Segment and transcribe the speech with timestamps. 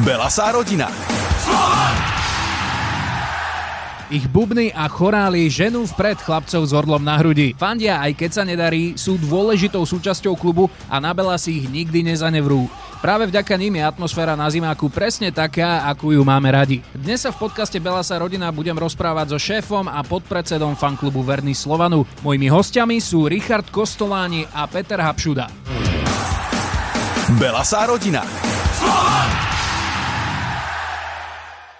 [0.00, 0.88] Belasá rodina.
[4.08, 7.52] Ich bubny a chorály ženú vpred chlapcov s orlom na hrudi.
[7.52, 12.00] Fandia, aj keď sa nedarí, sú dôležitou súčasťou klubu a na Bela si ich nikdy
[12.00, 12.64] nezanevrú.
[13.04, 16.80] Práve vďaka nim je atmosféra na zimáku presne taká, akú ju máme radi.
[16.96, 22.08] Dnes sa v podcaste Belasa rodina budem rozprávať so šéfom a podpredsedom fanklubu Verný Slovanu.
[22.24, 25.44] Mojimi hostiami sú Richard Kostoláni a Peter Hapšuda.
[27.36, 28.24] Belasá rodina.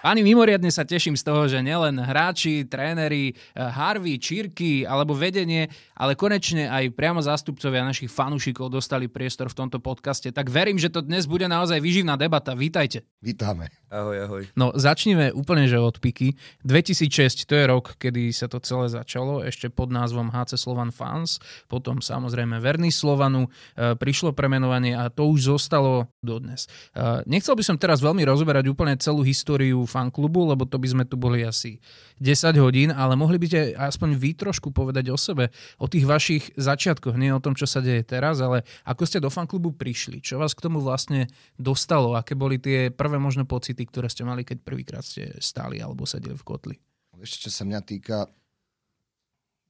[0.01, 5.69] Páni, mimoriadne sa teším z toho, že nielen hráči, tréneri, eh, Harvey, Čírky alebo vedenie,
[6.01, 10.33] ale konečne aj priamo zástupcovia našich fanúšikov dostali priestor v tomto podcaste.
[10.33, 12.57] Tak verím, že to dnes bude naozaj vyživná debata.
[12.57, 13.05] Vítajte.
[13.21, 13.69] Vítame.
[13.93, 14.43] Ahoj, ahoj.
[14.57, 16.33] No, začneme úplne, že od piky.
[16.65, 21.37] 2006, to je rok, kedy sa to celé začalo, ešte pod názvom HC Slovan Fans,
[21.67, 26.71] potom samozrejme Verný Slovanu, e, prišlo premenovanie a to už zostalo dodnes.
[26.95, 31.05] E, nechcel by som teraz veľmi rozoberať úplne celú históriu fanklubu, lebo to by sme
[31.05, 31.83] tu boli asi
[32.23, 35.51] 10 hodín, ale mohli by ste aspoň vy trošku povedať o sebe,
[35.83, 39.29] o tých vašich začiatkoch, nie o tom, čo sa deje teraz, ale ako ste do
[39.29, 41.27] fanklubu prišli, čo vás k tomu vlastne
[41.59, 46.07] dostalo, aké boli tie prvé možno pocity, ktoré ste mali, keď prvýkrát ste stáli alebo
[46.07, 46.77] sedeli v kotli.
[47.21, 48.25] Ešte, čo sa mňa týka,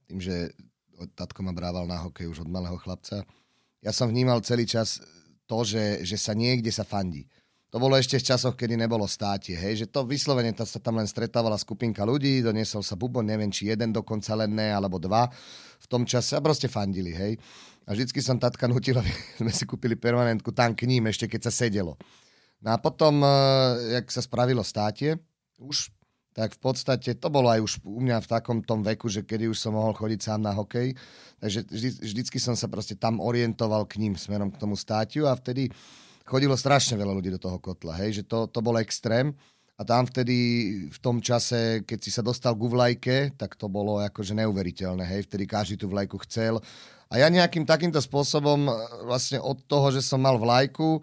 [0.06, 0.54] tým, že
[1.18, 3.26] tatko ma brával na hokej už od malého chlapca,
[3.80, 5.00] ja som vnímal celý čas
[5.48, 7.26] to, že, že sa niekde sa fandí.
[7.70, 11.06] To bolo ešte v časoch, kedy nebolo státie, hej, že to vyslovene sa tam len
[11.06, 15.30] stretávala skupinka ľudí, doniesol sa bubon, neviem, či jeden dokonca len ne, alebo dva
[15.78, 17.38] v tom čase a proste fandili, hej.
[17.86, 19.10] A vždycky som tatka nutil, aby
[19.46, 21.94] sme si kúpili permanentku tam k ním, ešte keď sa sedelo.
[22.58, 25.22] No a potom, eh, jak sa spravilo státie,
[25.62, 25.94] už
[26.30, 29.50] tak v podstate to bolo aj už u mňa v takom tom veku, že kedy
[29.50, 30.94] už som mohol chodiť sám na hokej.
[31.42, 35.34] Takže vždy, vždycky som sa proste tam orientoval k ním smerom k tomu státiu a
[35.34, 35.74] vtedy
[36.30, 39.34] chodilo strašne veľa ľudí do toho kotla, hej, že to, to bol extrém.
[39.74, 40.36] A tam vtedy,
[40.92, 45.26] v tom čase, keď si sa dostal ku vlajke, tak to bolo akože neuveriteľné, hej,
[45.26, 46.60] vtedy každý tú vlajku chcel.
[47.10, 48.72] A ja nejakým takýmto spôsobom, e,
[49.08, 51.00] vlastne od toho, že som mal vlajku,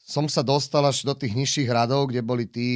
[0.00, 2.68] som sa dostal až do tých nižších radov, kde boli tí,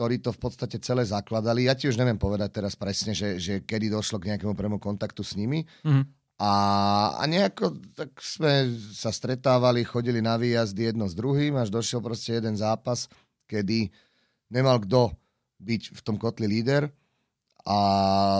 [0.00, 1.68] ktorí to v podstate celé zakladali.
[1.68, 5.20] Ja ti už neviem povedať teraz presne, že, že kedy došlo k nejakému prvému kontaktu
[5.20, 6.52] s nimi, mm-hmm a,
[7.20, 12.40] a nejako tak sme sa stretávali, chodili na výjazdy jedno s druhým, až došiel proste
[12.40, 13.12] jeden zápas,
[13.44, 13.92] kedy
[14.48, 15.12] nemal kto
[15.60, 16.88] byť v tom kotli líder.
[17.68, 17.76] A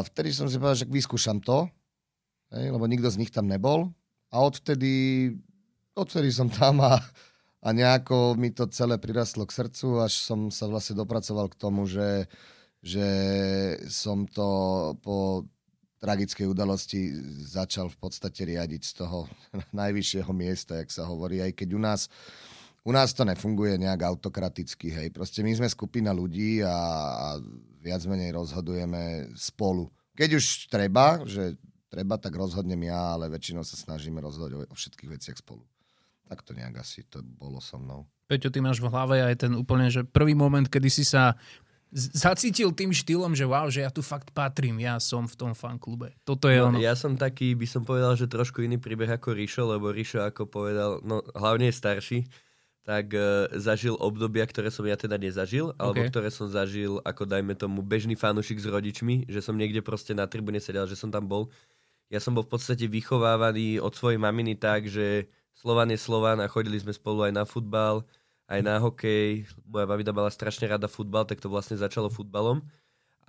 [0.01, 1.69] vtedy som si povedal, že vyskúšam to,
[2.49, 3.93] lebo nikto z nich tam nebol.
[4.33, 5.29] A odvtedy,
[5.93, 7.05] odvtedy som tam a,
[7.61, 11.85] a nejako mi to celé prirastlo k srdcu, až som sa vlastne dopracoval k tomu,
[11.85, 12.33] že,
[12.81, 13.09] že
[13.93, 14.49] som to
[15.05, 15.45] po
[16.01, 17.13] tragickej udalosti
[17.45, 19.29] začal v podstate riadiť z toho
[19.81, 22.01] najvyššieho miesta, jak sa hovorí, aj keď u nás
[22.81, 25.09] u nás to nefunguje nejak autokraticky, hej.
[25.13, 27.27] Proste my sme skupina ľudí a, a
[27.77, 29.93] viac menej rozhodujeme spolu.
[30.17, 31.61] Keď už treba, že
[31.93, 35.61] treba, tak rozhodnem ja, ale väčšinou sa snažíme rozhodovať o, všetkých veciach spolu.
[36.31, 38.07] Tak to nejak asi to bolo so mnou.
[38.31, 41.35] Peťo, ty máš v hlave aj ten úplne, že prvý moment, kedy si sa
[41.93, 46.15] zacítil tým štýlom, že wow, že ja tu fakt patrím, ja som v tom fanklube.
[46.23, 46.79] Toto je no, ono.
[46.79, 50.47] Ja som taký, by som povedal, že trošku iný príbeh ako Rišo, lebo Rišo, ako
[50.47, 52.19] povedal, no hlavne je starší,
[52.87, 56.11] tak uh, zažil obdobia, ktoré som ja teda nezažil, alebo okay.
[56.11, 60.25] ktoré som zažil ako dajme tomu bežný fanúšik s rodičmi, že som niekde proste na
[60.31, 61.51] tribúne sedel, že som tam bol.
[62.11, 66.51] Ja som bol v podstate vychovávaný od svojej maminy tak, že Slovan je Slovan a
[66.51, 68.03] chodili sme spolu aj na futbal,
[68.51, 69.47] aj na hokej.
[69.63, 72.67] Moja mamina mala strašne rada futbal, tak to vlastne začalo futbalom.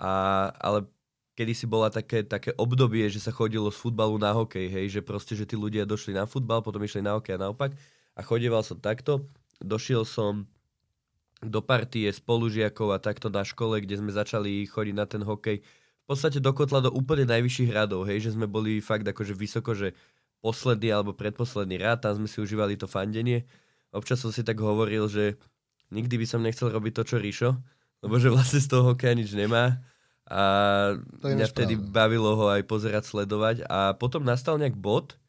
[0.01, 0.89] A, ale
[1.37, 5.01] kedy si bola také, také obdobie, že sa chodilo z futbalu na hokej, hej, že
[5.05, 7.77] proste, že tí ľudia došli na futbal, potom išli na hokej a naopak.
[8.17, 9.29] A chodieval som takto.
[9.61, 10.49] Došiel som
[11.41, 15.61] do partie spolužiakov a takto na škole, kde sme začali chodiť na ten hokej.
[15.61, 19.77] V podstate do kotla do úplne najvyšších radov, hej, že sme boli fakt akože vysoko,
[19.77, 19.93] že
[20.41, 23.45] posledný alebo predposledný rád, tam sme si užívali to fandenie
[23.91, 25.39] občas som si tak hovoril, že
[25.91, 27.51] nikdy by som nechcel robiť to, čo Ríšo,
[28.01, 29.83] lebo že vlastne z toho hokeja nič nemá.
[30.31, 30.41] A
[31.19, 33.67] mňa vtedy bavilo ho aj pozerať, sledovať.
[33.67, 35.19] A potom nastal nejak bod,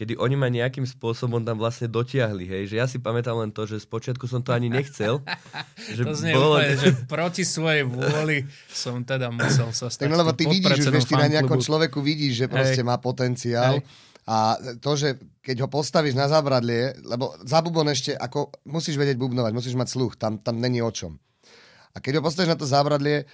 [0.00, 3.68] kedy oni ma nejakým spôsobom tam vlastne dotiahli, hej, že ja si pamätám len to,
[3.68, 5.20] že spočiatku som to ani nechcel.
[5.96, 6.56] že to znie bolo...
[6.56, 10.08] úplne, že proti svojej vôli som teda musel sa stať.
[10.08, 12.88] Tak no, lebo ty vidíš, že ty na nejakom človeku vidíš, že proste hej.
[12.88, 13.84] má potenciál.
[13.84, 14.08] Hej.
[14.30, 19.18] A to, že keď ho postavíš na zábradlie, lebo za bubon ešte, ako musíš vedieť
[19.18, 21.18] bubnovať, musíš mať sluch, tam, tam není o čom.
[21.90, 23.26] A keď ho postavíš na to zábradlie,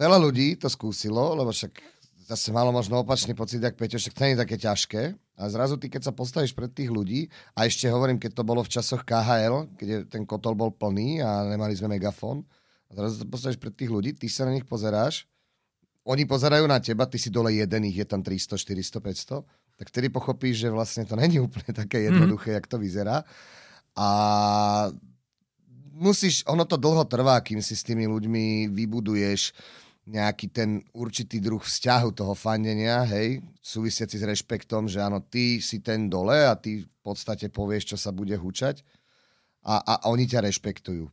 [0.00, 1.76] veľa ľudí to skúsilo, lebo však
[2.24, 5.02] zase malo možno opačný pocit, ak Peťo, však to nie je také ťažké.
[5.36, 8.64] A zrazu ty, keď sa postavíš pred tých ľudí, a ešte hovorím, keď to bolo
[8.64, 12.48] v časoch KHL, keď ten kotol bol plný a nemali sme megafón,
[12.88, 15.28] a zrazu sa postavíš pred tých ľudí, ty sa na nich pozeráš,
[16.08, 19.44] oni pozerajú na teba, ty si dole jeden, ich je tam 300, 400, 500,
[19.80, 22.56] tak vtedy pochopíš, že vlastne to není úplne také jednoduché, mm.
[22.60, 23.24] jak to vyzerá.
[23.96, 24.08] A
[25.96, 29.56] musíš, ono to dlho trvá, kým si s tými ľuďmi vybuduješ
[30.04, 35.80] nejaký ten určitý druh vzťahu toho fandenia, hej, súvisiaci s rešpektom, že áno, ty si
[35.80, 38.84] ten dole a ty v podstate povieš, čo sa bude húčať
[39.64, 41.06] a, a, a oni ťa rešpektujú.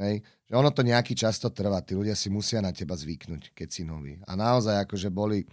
[0.00, 0.24] Hej.
[0.48, 3.82] Že ono to nejaký často trvá, tí ľudia si musia na teba zvyknúť, keď si
[3.84, 4.16] nový.
[4.24, 5.44] A naozaj akože boli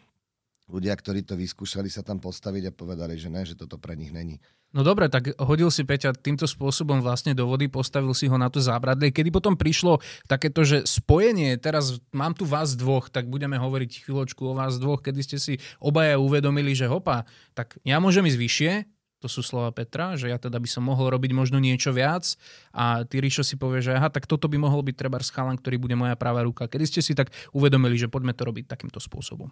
[0.68, 4.12] ľudia, ktorí to vyskúšali sa tam postaviť a povedali, že ne, že toto pre nich
[4.12, 4.44] není.
[4.76, 8.52] No dobre, tak hodil si Peťa týmto spôsobom vlastne do vody, postavil si ho na
[8.52, 9.16] to zábradlie.
[9.16, 14.44] Kedy potom prišlo takéto, že spojenie, teraz mám tu vás dvoch, tak budeme hovoriť chvíľočku
[14.44, 17.24] o vás dvoch, kedy ste si obaja uvedomili, že hopa,
[17.56, 18.72] tak ja môžem ísť vyššie,
[19.18, 22.38] to sú slova Petra, že ja teda by som mohol robiť možno niečo viac
[22.70, 25.82] a ty Ríšo si povie, že aha, tak toto by mohol byť treba chalan, ktorý
[25.82, 26.70] bude moja práva ruka.
[26.70, 29.50] Kedy ste si tak uvedomili, že poďme to robiť takýmto spôsobom?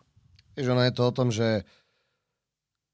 [0.55, 1.67] Vieš, ono je to o tom, že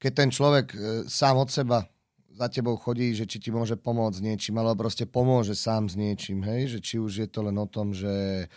[0.02, 0.76] keď ten človek e,
[1.06, 1.86] sám od seba
[2.32, 6.42] za tebou chodí, že či ti môže pomôcť niečím, alebo proste pomôže sám s niečím,
[6.42, 6.74] hej?
[6.74, 8.48] že či už je to len o tom, že,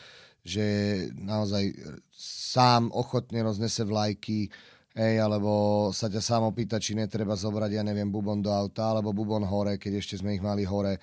[0.41, 0.65] že
[1.13, 1.75] naozaj
[2.15, 4.49] sám ochotne roznese vlajky,
[4.95, 9.11] hej, alebo sa ťa sám opýta, či netreba zobrať, ja neviem, bubon do auta, alebo
[9.11, 10.97] bubon hore, keď ešte sme ich mali hore,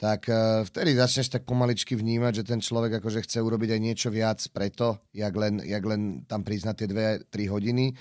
[0.00, 4.08] tak uh, vtedy začneš tak pomaličky vnímať, že ten človek akože chce urobiť aj niečo
[4.08, 7.92] viac preto, jak len, jak len tam na tie 2-3 hodiny,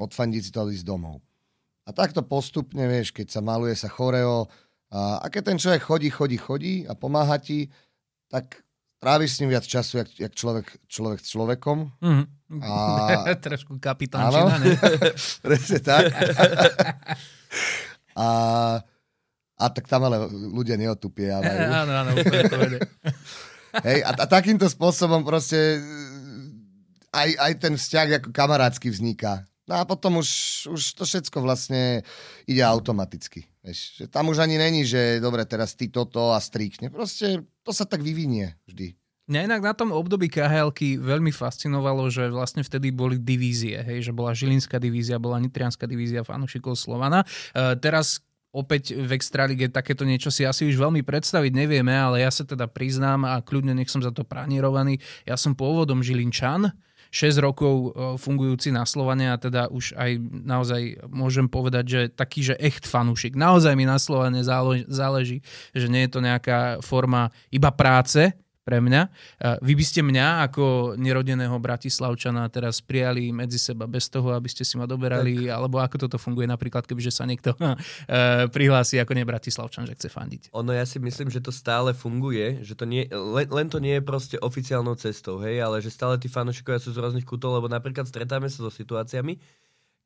[0.00, 1.20] odfandiť si to ísť domov.
[1.84, 4.48] A takto postupne, vieš, keď sa maluje sa choreo
[4.88, 7.68] a, a keď ten človek chodí, chodí, chodí a pomáha ti,
[8.32, 8.64] tak
[8.96, 11.78] tráviš s ním viac času, jak, jak človek, človek s človekom.
[12.00, 12.60] Mm-hmm.
[12.64, 13.36] A...
[13.46, 14.72] Trošku kapitánčina, ne?
[15.44, 16.10] Presne tak.
[18.24, 18.26] a,
[19.56, 21.60] a tak tam ale ľudia neotupiavajú.
[21.84, 22.78] áno, áno, úplne
[23.86, 25.80] Hej, a, a takýmto spôsobom proste
[27.12, 29.44] aj, aj ten vzťah ako kamarádsky vzniká.
[29.66, 30.30] No a potom už,
[30.70, 32.06] už to všetko vlastne
[32.46, 33.50] ide automaticky.
[33.66, 36.86] Vieš, že tam už ani není, že dobre, teraz ty toto a strikne.
[36.86, 38.94] Proste to sa tak vyvinie vždy.
[39.26, 40.70] Mňa inak na tom období khl
[41.02, 46.22] veľmi fascinovalo, že vlastne vtedy boli divízie, hej, že bola Žilinská divízia, bola Nitrianská divízia
[46.22, 47.26] fanúšikov Slovana.
[47.50, 48.22] E, teraz
[48.56, 52.64] opäť v Extralige takéto niečo si asi už veľmi predstaviť nevieme, ale ja sa teda
[52.64, 54.96] priznám a kľudne nech som za to pranírovaný.
[55.28, 56.72] Ja som pôvodom Žilinčan,
[57.12, 57.88] 6 rokov e,
[58.18, 60.10] fungujúci na Slovane a teda už aj
[60.44, 63.38] naozaj môžem povedať, že taký, že echt fanúšik.
[63.38, 64.42] Naozaj mi na Slovane
[64.88, 68.34] záleží, že nie je to nejaká forma iba práce,
[68.66, 69.06] pre mňa.
[69.62, 74.66] Vy by ste mňa ako nerodeného Bratislavčana teraz prijali medzi seba bez toho, aby ste
[74.66, 75.54] si ma doberali, tak.
[75.54, 77.78] alebo ako toto funguje napríklad, kebyže sa niekto uh,
[78.56, 80.42] prihlási ako nebratislavčan, že chce fandiť.
[80.50, 84.02] Ono ja si myslím, že to stále funguje, že to nie, len, len to nie
[84.02, 87.70] je proste oficiálnou cestou, hej, ale že stále tí fanúšikovia sú z rôznych kútov, lebo
[87.70, 89.38] napríklad stretáme sa so situáciami,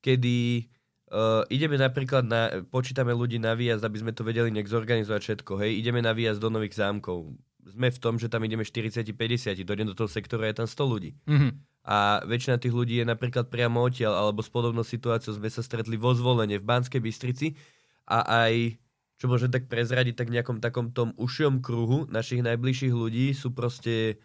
[0.05, 0.69] kedy
[1.11, 5.59] Uh, ideme napríklad na, počítame ľudí na výjazd, aby sme to vedeli nejak zorganizovať všetko,
[5.59, 7.35] hej, ideme na výjazd do nových zámkov
[7.67, 11.11] sme v tom, že tam ideme 40-50, dojdem do toho sektora, je tam 100 ľudí.
[11.29, 11.53] Mm-hmm.
[11.85, 15.97] A väčšina tých ľudí je napríklad priamo odtiaľ, alebo s podobnou situáciou sme sa stretli
[15.97, 17.57] vo zvolenie v Banskej Bystrici
[18.05, 18.77] a aj,
[19.17, 24.20] čo môžem tak prezradiť, tak nejakom takom tom ušiom kruhu našich najbližších ľudí sú proste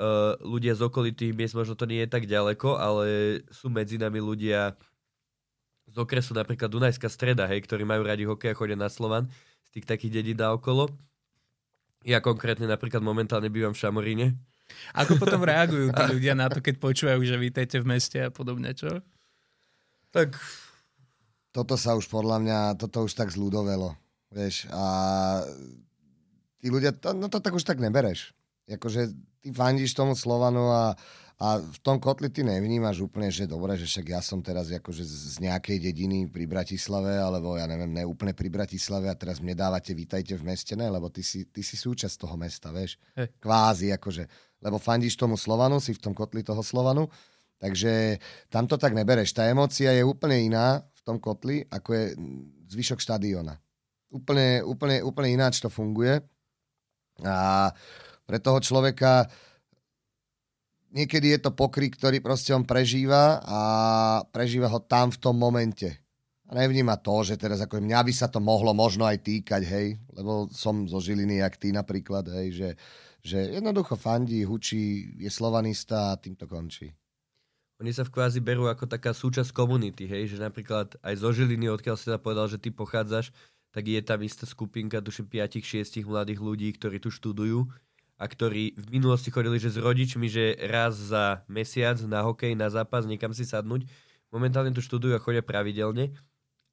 [0.00, 3.06] uh, ľudia z okolitých miest, možno to nie je tak ďaleko, ale
[3.52, 4.72] sú medzi nami ľudia
[5.84, 9.28] z okresu napríklad Dunajská streda, hej, ktorí majú radi hokej a chodia na Slovan,
[9.68, 10.88] z tých takých dedí okolo
[12.04, 14.26] ja konkrétne napríklad momentálne bývam v Šamoríne.
[14.96, 18.72] Ako potom reagujú tí ľudia na to, keď počúvajú, že vítajte v meste a podobne,
[18.76, 19.00] čo?
[20.12, 20.36] Tak
[21.50, 23.96] toto sa už podľa mňa, toto už tak zľudovelo,
[24.30, 24.84] vieš, a
[26.58, 28.34] tí ľudia, to, no to tak už tak nebereš.
[28.66, 29.12] Jakože
[29.44, 30.96] ty fandíš tomu Slovanu a
[31.44, 35.04] a v tom kotli ty nevnímaš úplne, že dobre, že však ja som teraz akože
[35.04, 39.52] z nejakej dediny pri Bratislave, alebo ja neviem, ne úplne pri Bratislave a teraz mne
[39.52, 42.96] dávate vítajte v meste, ne, lebo ty si, ty si súčasť toho mesta, vieš.
[43.12, 43.28] Hey.
[43.36, 44.24] Kvázi, akože.
[44.64, 47.12] Lebo fandíš tomu Slovanu, si v tom kotli toho Slovanu,
[47.60, 48.16] takže
[48.48, 49.36] tam to tak nebereš.
[49.36, 52.04] Tá emócia je úplne iná v tom kotli, ako je
[52.72, 53.60] zvyšok štadiona.
[54.08, 56.24] Úplne, úplne, úplne ináč to funguje.
[57.20, 57.68] A
[58.24, 59.28] pre toho človeka
[60.94, 63.60] niekedy je to pokrik, ktorý proste on prežíva a
[64.30, 65.90] prežíva ho tam v tom momente.
[66.46, 69.98] A nevníma to, že teraz ako mňa by sa to mohlo možno aj týkať, hej,
[70.14, 72.68] lebo som zo Žiliny, jak ty napríklad, hej, že,
[73.24, 76.92] že jednoducho fandí, hučí, je slovanista a tým to končí.
[77.80, 81.72] oni sa v kvázi berú ako taká súčasť komunity, hej, že napríklad aj zo Žiliny,
[81.72, 83.32] odkiaľ si sa povedal, že ty pochádzaš,
[83.72, 87.66] tak je tam istá skupinka, tuším 5-6 mladých ľudí, ktorí tu študujú
[88.14, 92.70] a ktorí v minulosti chodili, že s rodičmi, že raz za mesiac na hokej, na
[92.70, 93.90] zápas, niekam si sadnúť.
[94.30, 96.14] Momentálne tu študujú a chodia pravidelne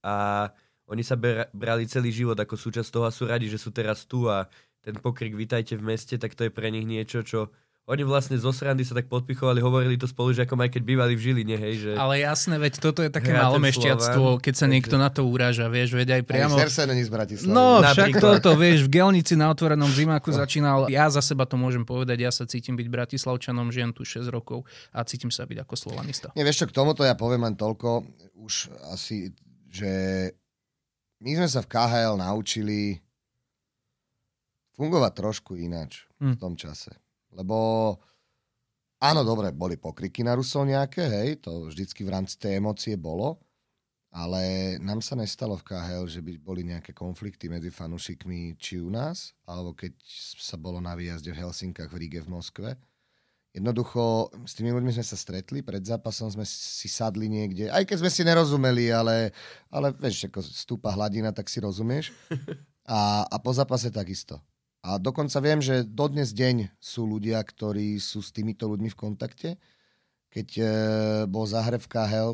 [0.05, 0.50] a
[0.89, 1.15] oni sa
[1.53, 4.50] brali celý život ako súčasť toho a sú radi, že sú teraz tu a
[4.81, 7.53] ten pokrik Vítajte v meste, tak to je pre nich niečo, čo
[7.89, 11.13] oni vlastne zo srandy sa tak podpichovali, hovorili to spolu, že ako aj keď bývali
[11.17, 11.91] v Žiline, hej, že...
[11.97, 16.21] Ale jasné, veď toto je také malomešťactvo, keď sa niekto na to uráža, vieš, veď
[16.21, 16.55] aj priamo...
[16.61, 17.50] Aj není z Bratislavy.
[17.50, 20.38] No, však toto, vieš, v Gelnici na otvorenom zimáku no.
[20.38, 24.29] začínal, ja za seba to môžem povedať, ja sa cítim byť Bratislavčanom, žijem tu 6
[24.29, 24.61] rokov
[24.93, 26.29] a cítim sa byť ako slovanista.
[26.38, 28.05] Nie, vieš čo, k tomuto ja poviem len toľko,
[28.38, 29.33] už asi,
[29.73, 29.91] že
[31.17, 33.01] my sme sa v KHL naučili
[34.77, 36.33] fungovať trošku ináč hmm.
[36.33, 36.39] v hm.
[36.39, 36.93] tom čase.
[37.31, 37.95] Lebo
[39.00, 43.39] áno, dobre, boli pokriky na Rusov nejaké, hej, to vždycky v rámci tej emócie bolo,
[44.11, 48.91] ale nám sa nestalo v KHL, že by boli nejaké konflikty medzi fanúšikmi či u
[48.91, 49.95] nás, alebo keď
[50.35, 52.69] sa bolo na výjazde v Helsinkách, v Ríge, v Moskve.
[53.51, 57.97] Jednoducho, s tými ľuďmi sme sa stretli, pred zápasom sme si sadli niekde, aj keď
[58.00, 59.35] sme si nerozumeli, ale,
[59.67, 62.11] ale vieš, ako stúpa hladina, tak si rozumieš.
[62.81, 64.41] A, a po zápase takisto.
[64.81, 69.50] A dokonca viem, že dodnes deň sú ľudia, ktorí sú s týmito ľuďmi v kontakte.
[70.33, 70.63] Keď e,
[71.29, 72.31] bol Zahreb v KHL,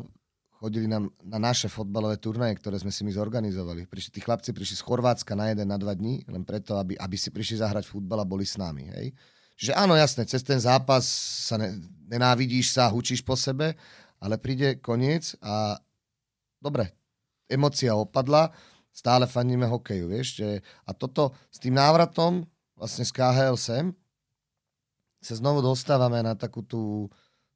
[0.58, 3.84] chodili nám na naše fotbalové turnaje, ktoré sme si my zorganizovali.
[3.84, 7.16] Prišli, tí chlapci prišli z Chorvátska na jeden, na dva dní, len preto, aby, aby
[7.20, 8.90] si prišli zahrať futbal a boli s nami.
[8.96, 9.12] Hej?
[9.60, 11.04] Že áno, jasné, cez ten zápas
[11.46, 11.78] sa ne,
[12.08, 13.76] nenávidíš sa, hučíš po sebe,
[14.18, 15.78] ale príde koniec a
[16.58, 16.90] dobre,
[17.46, 18.50] emocia opadla,
[18.98, 20.42] stále faníme hokeju, vieš.
[20.42, 20.48] Že,
[20.82, 22.42] a toto s tým návratom
[22.74, 23.94] vlastne z KHL sem
[25.22, 27.06] sa znovu dostávame na takú tú,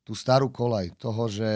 [0.06, 1.50] tú starú kolaj toho, že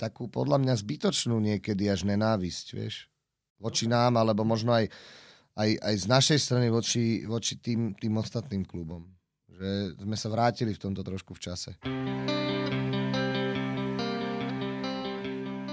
[0.00, 3.12] takú podľa mňa zbytočnú niekedy až nenávisť, vieš,
[3.60, 4.88] voči nám, alebo možno aj,
[5.60, 9.04] aj, aj z našej strany voči, voči tým, tým ostatným klubom.
[9.52, 11.76] Že sme sa vrátili v tomto trošku v čase.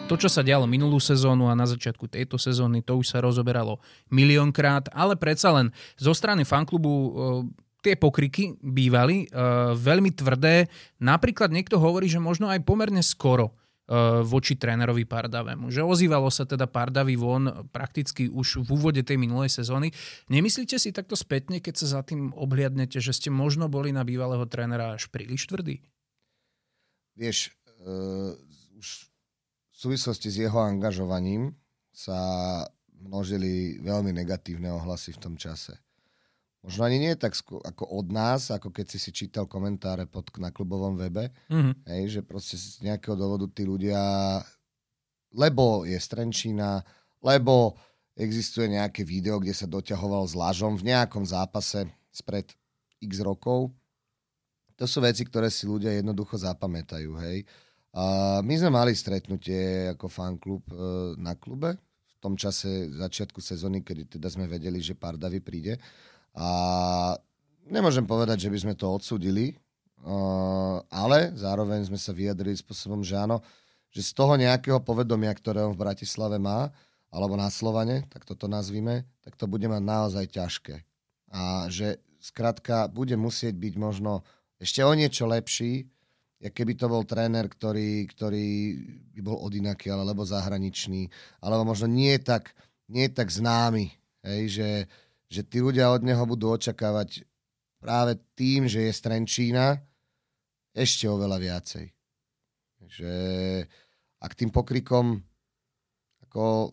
[0.08, 3.84] To, čo sa dialo minulú sezónu a na začiatku tejto sezóny, to už sa rozoberalo
[4.08, 5.68] miliónkrát, ale predsa len
[6.00, 7.10] zo strany fanklubu e,
[7.84, 9.44] tie pokriky bývali e,
[9.76, 10.72] veľmi tvrdé.
[11.04, 15.76] Napríklad niekto hovorí, že možno aj pomerne skoro e, voči trénerovi Pardavému.
[15.76, 19.92] Že ozývalo sa teda Pardavy von prakticky už v úvode tej minulej sezóny.
[20.32, 24.48] Nemyslíte si takto spätne, keď sa za tým obhliadnete, že ste možno boli na bývalého
[24.48, 25.84] trénera až príliš tvrdý?
[27.20, 27.52] Vieš,
[27.84, 28.40] uh,
[28.80, 29.07] už
[29.78, 31.54] v súvislosti s jeho angažovaním
[31.94, 32.18] sa
[32.98, 35.78] množili veľmi negatívne ohlasy v tom čase.
[36.66, 40.50] Možno ani nie tak ako od nás, ako keď si si čítal komentáre pod, na
[40.50, 41.86] klubovom webe, mm-hmm.
[41.94, 44.02] hej, že proste z nejakého dôvodu tí ľudia,
[45.38, 46.82] lebo je Strenčína,
[47.22, 47.78] lebo
[48.18, 52.50] existuje nejaké video, kde sa doťahoval s Lažom v nejakom zápase spred
[52.98, 53.70] x rokov.
[54.82, 57.46] To sú veci, ktoré si ľudia jednoducho zapamätajú, hej.
[57.96, 60.76] A my sme mali stretnutie ako fanklub e,
[61.16, 65.78] na klube v tom čase začiatku sezóny, kedy teda sme vedeli, že Pardavi príde.
[66.34, 66.48] A
[67.70, 69.56] nemôžem povedať, že by sme to odsudili, e,
[70.90, 73.40] ale zároveň sme sa vyjadrili spôsobom, že áno,
[73.94, 76.70] že z toho nejakého povedomia, ktoré on v Bratislave má,
[77.08, 80.76] alebo na Slovane, tak toto nazvime, tak to bude mať naozaj ťažké.
[81.32, 84.28] A že skrátka bude musieť byť možno
[84.60, 85.88] ešte o niečo lepší,
[86.38, 88.48] jak keby to bol tréner, ktorý, ktorý
[89.18, 91.10] by bol odinaký, alebo zahraničný,
[91.42, 92.54] alebo možno nie tak,
[92.86, 93.90] nie tak známy,
[94.22, 94.70] hej, že,
[95.28, 97.26] že tí ľudia od neho budú očakávať
[97.82, 99.82] práve tým, že je Strenčína,
[100.78, 101.86] ešte oveľa viacej.
[102.86, 103.14] Že
[104.22, 105.22] a tým pokrikom
[106.30, 106.70] ako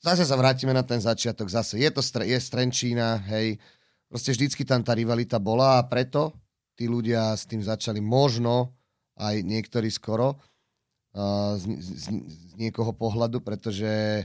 [0.00, 3.60] zase sa vrátime na ten začiatok, zase je to je Strenčína, hej,
[4.08, 6.32] proste vždycky tam tá rivalita bola a preto
[6.78, 8.70] tí ľudia s tým začali možno
[9.18, 14.22] aj niektorí skoro uh, z, z, z niekoho pohľadu, pretože,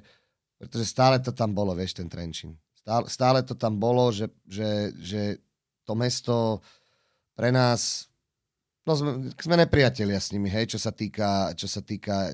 [0.62, 2.54] pretože stále to tam bolo, vieš, ten Trenčín.
[2.78, 5.22] Stále, stále to tam bolo, že, že, že
[5.82, 6.62] to mesto
[7.34, 8.06] pre nás,
[8.86, 12.30] no sme, sme nepriatelia s nimi, hej, čo sa týka, čo sa týka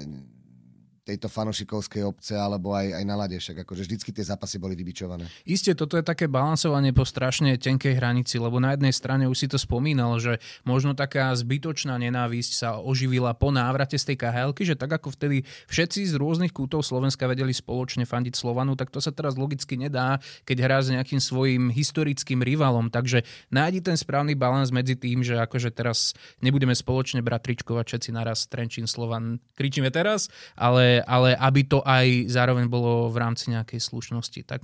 [1.10, 5.26] tejto fanušikovskej obce alebo aj, aj na lade, však akože vždycky tie zápasy boli vybičované.
[5.50, 9.48] Isté, toto je také balansovanie po strašne tenkej hranici, lebo na jednej strane už si
[9.50, 14.76] to spomínal, že možno taká zbytočná nenávisť sa oživila po návrate z tej khl že
[14.76, 19.10] tak ako vtedy všetci z rôznych kútov Slovenska vedeli spoločne fandiť Slovanu, tak to sa
[19.10, 22.92] teraz logicky nedá, keď hrá s nejakým svojim historickým rivalom.
[22.92, 26.14] Takže nájdi ten správny balans medzi tým, že akože teraz
[26.44, 29.40] nebudeme spoločne bratričkovať všetci naraz Trenčín Slovan.
[29.56, 30.28] Kričíme teraz,
[30.60, 34.42] ale, ale aby to aj zároveň bolo v rámci nejakej slušnosti.
[34.48, 34.62] Tak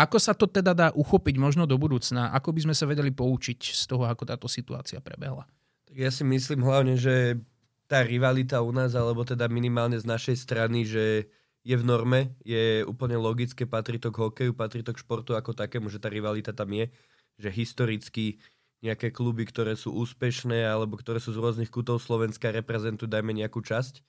[0.00, 2.32] ako sa to teda dá uchopiť možno do budúcna?
[2.32, 5.44] Ako by sme sa vedeli poučiť z toho, ako táto situácia prebehla?
[5.84, 7.36] Tak ja si myslím hlavne, že
[7.84, 11.26] tá rivalita u nás, alebo teda minimálne z našej strany, že
[11.60, 15.52] je v norme, je úplne logické, patrí to k hokeju, patrí to k športu ako
[15.52, 16.88] takému, že tá rivalita tam je,
[17.36, 18.40] že historicky
[18.80, 23.60] nejaké kluby, ktoré sú úspešné alebo ktoré sú z rôznych kútov Slovenska, reprezentujú, dajme nejakú
[23.60, 24.00] časť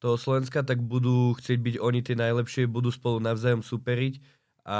[0.00, 4.18] toho Slovenska, tak budú chcieť byť oni tie najlepšie, budú spolu navzájom superiť
[4.64, 4.78] a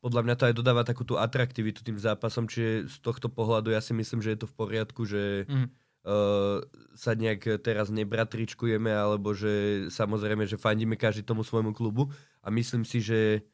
[0.00, 3.80] podľa mňa to aj dodáva takú tú atraktivitu tým zápasom, čiže z tohto pohľadu ja
[3.80, 5.66] si myslím, že je to v poriadku, že mm.
[6.06, 6.60] uh,
[6.96, 12.12] sa nejak teraz nebratričkujeme, alebo že samozrejme, že fandíme každý tomu svojmu klubu
[12.44, 13.44] a myslím si, že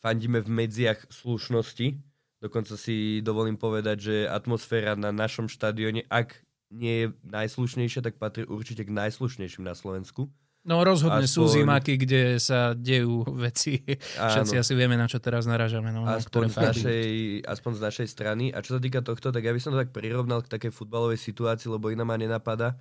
[0.00, 6.94] fandíme v medziach slušnosti, Dokonca si dovolím povedať, že atmosféra na našom štadióne, ak nie
[6.94, 10.28] je najslušnejšia, tak patrí určite k najslušnejším na Slovensku.
[10.68, 11.32] No rozhodne Aspoň...
[11.32, 13.80] sú zimaky, kde sa dejú veci.
[14.20, 14.28] Áno.
[14.36, 15.88] Všetci asi vieme, na čo teraz naražame.
[15.94, 17.06] No, aspoň, z našej,
[17.48, 18.44] aspoň z našej strany.
[18.52, 21.16] A čo sa týka tohto, tak ja by som to tak prirovnal k takej futbalovej
[21.16, 22.76] situácii, lebo iná ma nenapadá.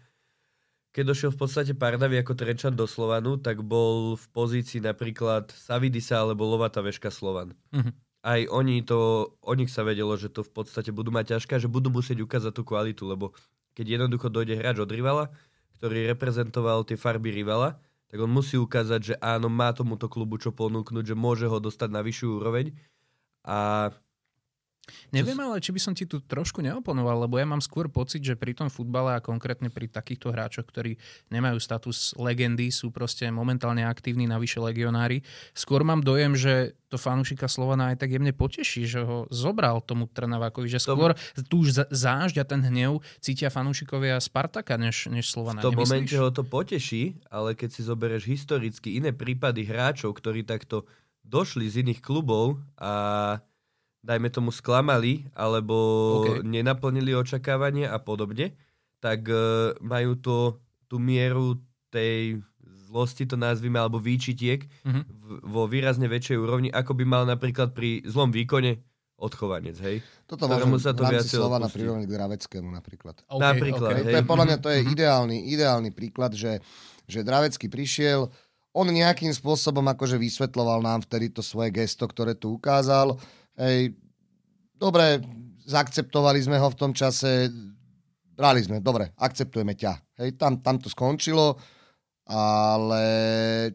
[0.92, 6.20] Keď došiel v podstate Pardavi ako Trenčan do Slovanu, tak bol v pozícii napríklad Savidisa
[6.20, 7.56] alebo Lovata Veška Slovan.
[7.72, 7.94] Uh-huh
[8.28, 11.72] aj oni to, o nich sa vedelo, že to v podstate budú mať ťažké, že
[11.72, 13.32] budú musieť ukázať tú kvalitu, lebo
[13.72, 15.32] keď jednoducho dojde hráč od rivala,
[15.80, 17.80] ktorý reprezentoval tie farby rivala,
[18.12, 21.90] tak on musí ukázať, že áno, má tomuto klubu čo ponúknuť, že môže ho dostať
[21.92, 22.76] na vyššiu úroveň.
[23.48, 23.92] A
[25.12, 28.40] Neviem ale, či by som ti tu trošku neoponoval, lebo ja mám skôr pocit, že
[28.40, 30.96] pri tom futbale a konkrétne pri takýchto hráčoch, ktorí
[31.32, 37.52] nemajú status legendy, sú proste momentálne aktívni, navyše legionári, skôr mám dojem, že to fanúšika
[37.52, 41.20] Slovana aj tak jemne poteší, že ho zobral tomu Trnavákovi, že skôr
[41.52, 45.60] tu už zážď a ten hnev cítia fanúšikovia Spartaka než, než Slovana.
[45.60, 45.92] V tom Nemyslíš?
[45.92, 50.88] momente ho to poteší, ale keď si zoberieš historicky iné prípady hráčov, ktorí takto
[51.28, 53.36] došli z iných klubov a
[54.08, 55.76] dajme tomu sklamali alebo
[56.24, 56.40] okay.
[56.48, 58.56] nenaplnili očakávania a podobne,
[59.04, 60.38] tak uh, majú to
[60.88, 61.60] tú mieru
[61.92, 62.40] tej
[62.88, 65.04] zlosti to nazvime, alebo výčitiek mm-hmm.
[65.04, 68.80] v, vo výrazne väčšej úrovni, ako by mal napríklad pri zlom výkone
[69.20, 70.00] odchovanec, hej?
[70.24, 73.16] Toto môžem sa to v rámci slova na prirovniť k Draveckému napríklad.
[73.28, 74.04] Okay, napríklad, okay.
[74.08, 74.14] Hej.
[74.14, 74.88] To je podľa mňa to je mhm.
[74.96, 76.64] ideálny, ideálny príklad, že,
[77.04, 78.32] že Dravecký prišiel,
[78.72, 83.20] on nejakým spôsobom akože vysvetloval nám vtedy to svoje gesto, ktoré tu ukázal,
[83.58, 83.98] Hej,
[84.78, 85.20] dobre,
[85.68, 87.52] zaakceptovali sme ho v tom čase,
[88.38, 90.22] brali sme, dobre, akceptujeme ťa.
[90.24, 91.58] Hej, tam, tam to skončilo,
[92.30, 93.04] ale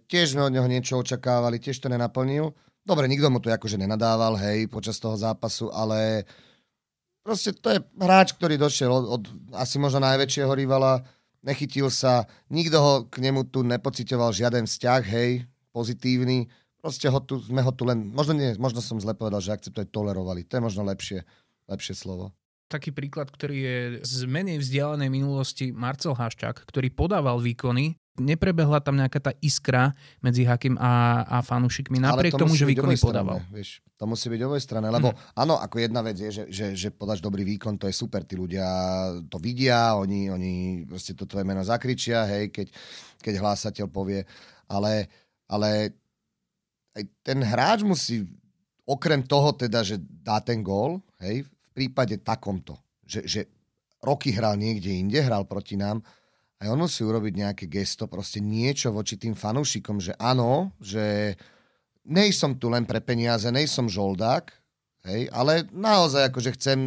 [0.08, 2.54] tiež sme od neho niečo očakávali, tiež to nenaplnil.
[2.82, 6.26] Dobre, nikto mu to akože nenadával, hej, počas toho zápasu, ale
[7.22, 9.22] proste to je hráč, ktorý došiel od, od
[9.54, 11.02] asi možno najväčšieho rivala,
[11.46, 16.50] nechytil sa, nikto ho k nemu tu nepocitoval žiaden vzťah, hej, pozitívny
[16.82, 19.86] Proste ho tu, sme ho tu len, možno nie, možno som zle povedal, že akceptovali,
[19.86, 20.40] tolerovali.
[20.50, 21.22] To je možno lepšie,
[21.70, 22.34] lepšie slovo.
[22.66, 28.98] Taký príklad, ktorý je z menej vzdialenej minulosti Marcel Haščák, ktorý podával výkony, neprebehla tam
[28.98, 33.40] nejaká tá iskra medzi Hakim a, a fanúšikmi, napriek to tomu, že výkony podával.
[33.48, 35.38] Vieš, to musí byť oboj strane, lebo hmm.
[35.38, 38.36] áno, ako jedna vec je, že, že, že podáš dobrý výkon, to je super, tí
[38.36, 38.66] ľudia
[39.30, 42.66] to vidia, oni, oni proste to tvoje meno zakričia, hej, keď,
[43.22, 44.26] keď hlásateľ povie,
[44.68, 45.08] ale,
[45.48, 46.01] ale
[46.92, 48.28] aj ten hráč musí,
[48.84, 52.76] okrem toho teda, že dá ten gól, hej, v prípade takomto,
[53.06, 53.40] že, že
[54.04, 56.04] roky hral niekde inde, hral proti nám,
[56.62, 61.34] aj on musí urobiť nejaké gesto, proste niečo voči tým fanúšikom, že áno, že
[62.06, 64.46] nejsom tu len pre peniaze, nejsom žoldák,
[65.10, 66.78] hej, ale naozaj akože chcem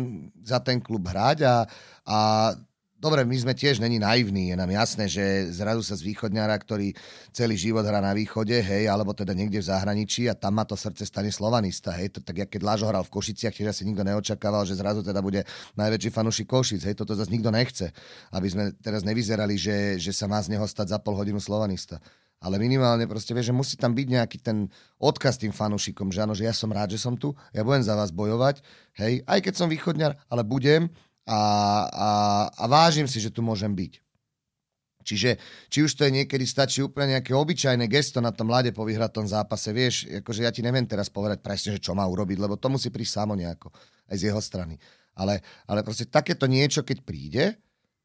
[0.44, 1.56] za ten klub hrať a,
[2.08, 2.18] a
[3.06, 6.89] Dobre, my sme tiež není naivní, je nám jasné, že zrazu sa z východňara, ktorý
[7.30, 10.74] celý život hrá na východe, hej, alebo teda niekde v zahraničí a tam má to
[10.74, 14.65] srdce stane slovanista, hej, to tak, keď Lážo hral v Košiciach, tiež asi nikto neočakával,
[14.65, 15.46] že zrazu teda bude
[15.78, 17.94] najväčší fanúšik Košic, hej, toto zase nikto nechce,
[18.34, 22.02] aby sme teraz nevyzerali, že, že sa má z neho stať za pol hodinu slovanista.
[22.41, 24.65] Ale minimálne proste vie, že musí tam byť nejaký ten
[24.98, 27.94] odkaz tým fanúšikom, že áno, že ja som rád, že som tu, ja budem za
[27.94, 28.65] vás bojovať,
[28.98, 30.89] hej, aj keď som východňar, ale budem
[31.26, 31.42] a,
[31.90, 32.10] a,
[32.54, 34.06] a vážim si, že tu môžem byť.
[35.06, 35.38] Čiže
[35.70, 39.30] či už to je niekedy stačí úplne nejaké obyčajné gesto na tom mlade po vyhratom
[39.30, 42.74] zápase, vieš, akože ja ti neviem teraz povedať presne, že čo má urobiť, lebo to
[42.74, 43.70] musí prísť samo nejako,
[44.10, 44.82] aj z jeho strany.
[45.14, 47.46] Ale, ale proste takéto niečo, keď príde,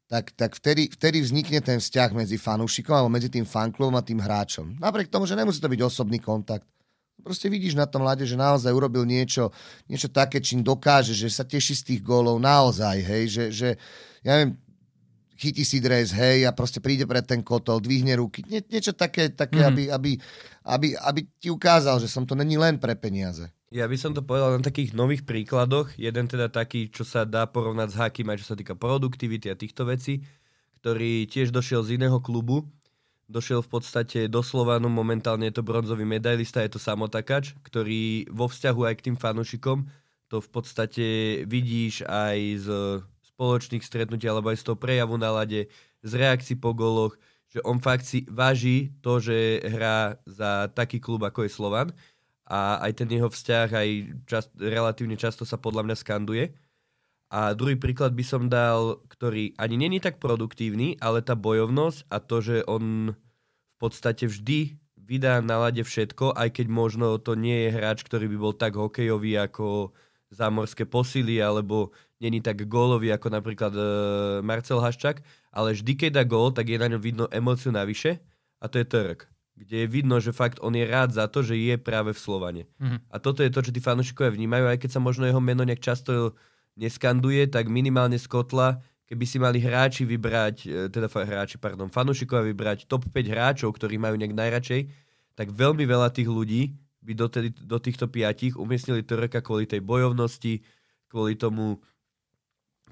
[0.05, 4.21] tak, tak vtedy, vtedy vznikne ten vzťah medzi fanúšikom alebo medzi tým fanklubom a tým
[4.21, 4.77] hráčom.
[4.77, 6.67] Napriek tomu, že nemusí to byť osobný kontakt.
[7.21, 9.53] Proste vidíš na tom mlade, že naozaj urobil niečo,
[9.85, 13.69] niečo také, čím dokáže, že sa teší z tých gólov naozaj, hej, že, že
[14.25, 14.57] ja neviem,
[15.41, 18.45] chytí si dres, hej, a proste príde pred ten kotol, dvihne ruky.
[18.45, 19.67] Nie, niečo také, také mm.
[19.69, 20.11] aby, aby,
[20.65, 23.49] aby, aby ti ukázal, že som to není len pre peniaze.
[23.71, 25.95] Ja by som to povedal na takých nových príkladoch.
[25.95, 29.55] Jeden teda taký, čo sa dá porovnať s Hakim, aj čo sa týka produktivity a
[29.55, 30.27] týchto vecí,
[30.83, 32.67] ktorý tiež došiel z iného klubu.
[33.31, 38.51] Došiel v podstate do Slovanu, momentálne je to bronzový medailista, je to samotakač, ktorý vo
[38.51, 39.87] vzťahu aj k tým fanúšikom
[40.31, 41.07] to v podstate
[41.43, 42.67] vidíš aj z
[43.35, 45.67] spoločných stretnutí alebo aj z toho prejavu na lade,
[45.99, 47.19] z reakcií po goloch,
[47.51, 51.91] že on fakt si váži to, že hrá za taký klub ako je Slovan
[52.47, 53.89] a aj ten jeho vzťah aj
[54.23, 56.55] čas, relatívne často sa podľa mňa skanduje.
[57.31, 62.17] A druhý príklad by som dal, ktorý ani není tak produktívny, ale tá bojovnosť a
[62.19, 67.67] to, že on v podstate vždy vydá na lade všetko, aj keď možno to nie
[67.67, 69.95] je hráč, ktorý by bol tak hokejový ako
[70.27, 73.85] zámorské posily, alebo není tak gólový ako napríklad uh,
[74.43, 75.23] Marcel Haščák,
[75.55, 78.19] ale vždy, keď dá gól, tak je na ňom vidno emóciu navyše
[78.59, 81.53] a to je Trk kde je vidno, že fakt on je rád za to, že
[81.53, 82.63] je práve v Slovane.
[82.81, 83.13] Mm-hmm.
[83.13, 85.83] A toto je to, čo tí fanúšikovia vnímajú, aj keď sa možno jeho meno nejak
[85.83, 86.33] často
[86.75, 88.79] neskanduje, tak minimálne z kotla,
[89.11, 93.99] keby si mali hráči vybrať, e, teda hráči, pardon, fanúšikovia vybrať top 5 hráčov, ktorí
[93.99, 94.81] majú nejak najradšej,
[95.35, 99.81] tak veľmi veľa tých ľudí by do, tedy, do týchto piatich umiestnili Töreka kvôli tej
[99.81, 100.61] bojovnosti,
[101.09, 101.81] kvôli tomu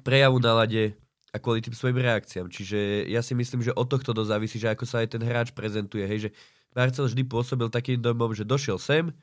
[0.01, 0.97] prejavu na lade
[1.29, 2.49] a kvôli tým svojim reakciám.
[2.49, 5.53] Čiže ja si myslím, že od tohto to závisí, že ako sa aj ten hráč
[5.53, 6.01] prezentuje.
[6.03, 6.29] Hej, že
[6.73, 9.13] Marcel vždy pôsobil takým domom, že došiel sem,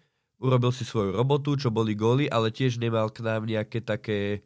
[0.40, 4.44] urobil si svoju robotu, čo boli góly, ale tiež nemal k nám nejaké také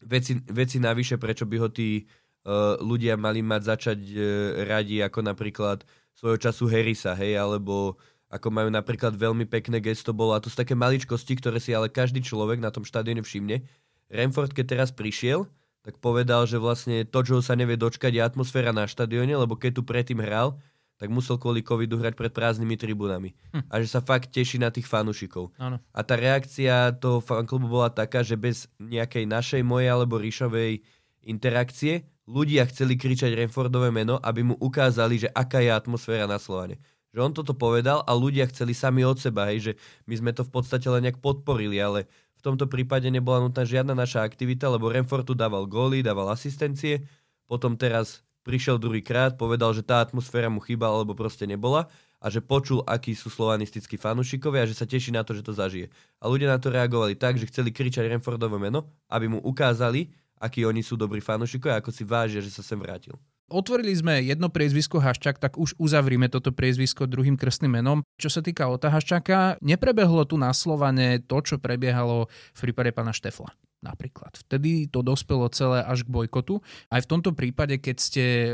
[0.00, 2.08] veci, veci navyše, prečo by ho tí
[2.48, 4.22] uh, ľudia mali mať začať uh,
[4.64, 5.84] radi, ako napríklad
[6.16, 8.00] svojho času Harrisa, hej, alebo
[8.32, 11.92] ako majú napríklad veľmi pekné gesto bolo, a to sú také maličkosti, ktoré si ale
[11.92, 13.60] každý človek na tom štadióne všimne.
[14.08, 15.44] Renford, keď teraz prišiel,
[15.84, 19.80] tak povedal, že vlastne to, čo sa nevie dočkať, je atmosféra na štadióne, lebo keď
[19.80, 20.56] tu predtým hral,
[21.02, 23.34] tak musel kvôli covidu hrať pred prázdnymi tribunami.
[23.50, 23.66] Hm.
[23.66, 25.50] A že sa fakt teší na tých fanúšikov.
[25.58, 25.82] Áno.
[25.90, 30.78] A tá reakcia toho fanklubu bola taká, že bez nejakej našej, mojej alebo Ríšovej
[31.26, 36.78] interakcie ľudia chceli kričať Renfordové meno, aby mu ukázali, že aká je atmosféra na Slovane
[37.12, 39.72] že on toto povedal a ľudia chceli sami od seba, hej, že
[40.08, 42.08] my sme to v podstate len nejak podporili, ale
[42.40, 47.04] v tomto prípade nebola nutná žiadna naša aktivita, lebo Renfortu dával góly, dával asistencie,
[47.44, 51.90] potom teraz prišiel druhýkrát, povedal, že tá atmosféra mu chýba, alebo proste nebola
[52.22, 55.50] a že počul, akí sú slovanistickí fanúšikovia a že sa teší na to, že to
[55.50, 55.90] zažije.
[56.22, 60.06] A ľudia na to reagovali tak, že chceli kričať Renfordové meno, aby mu ukázali,
[60.38, 63.18] akí oni sú dobrí fanúšikovia, ako si vážia, že sa sem vrátil
[63.52, 68.00] otvorili sme jedno priezvisko Haščák, tak už uzavrime toto priezvisko druhým krstným menom.
[68.16, 73.12] Čo sa týka Ota Haščáka, neprebehlo tu na Slovane to, čo prebiehalo v prípade pána
[73.12, 74.38] Štefla napríklad.
[74.46, 76.62] Vtedy to dospelo celé až k bojkotu.
[76.88, 78.52] Aj v tomto prípade, keď ste e,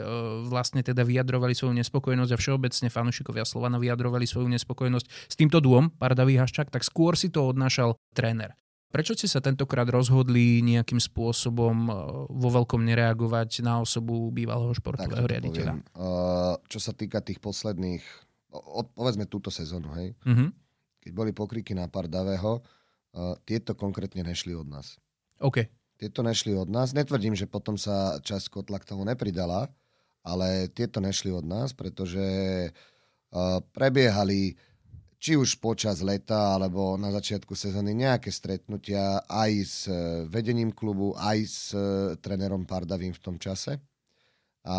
[0.48, 5.94] vlastne teda vyjadrovali svoju nespokojnosť a všeobecne fanúšikovia Slovana vyjadrovali svoju nespokojnosť s týmto dvom,
[6.00, 8.56] Pardavý Haščák, tak skôr si to odnášal tréner.
[8.88, 11.92] Prečo ste sa tentokrát rozhodli nejakým spôsobom e,
[12.32, 15.84] vo veľkom nereagovať na osobu bývalého športového riaditeľa?
[15.92, 18.00] Uh, čo sa týka tých posledných,
[18.48, 20.16] od, povedzme túto sezónu, hej?
[20.24, 20.48] Uh-huh.
[21.04, 24.96] Keď boli pokriky na Pardavého, uh, tieto konkrétne nešli od nás.
[25.38, 25.66] OK.
[25.98, 26.94] Tieto nešli od nás.
[26.94, 29.66] Netvrdím, že potom sa časť kotla k tomu nepridala,
[30.22, 32.22] ale tieto nešli od nás, pretože
[32.70, 34.55] uh, prebiehali
[35.18, 41.11] či už počas leta alebo na začiatku sezóny nejaké stretnutia aj s e, vedením klubu,
[41.18, 43.83] aj s e, trénerom Pardavým v tom čase.
[44.62, 44.79] A, a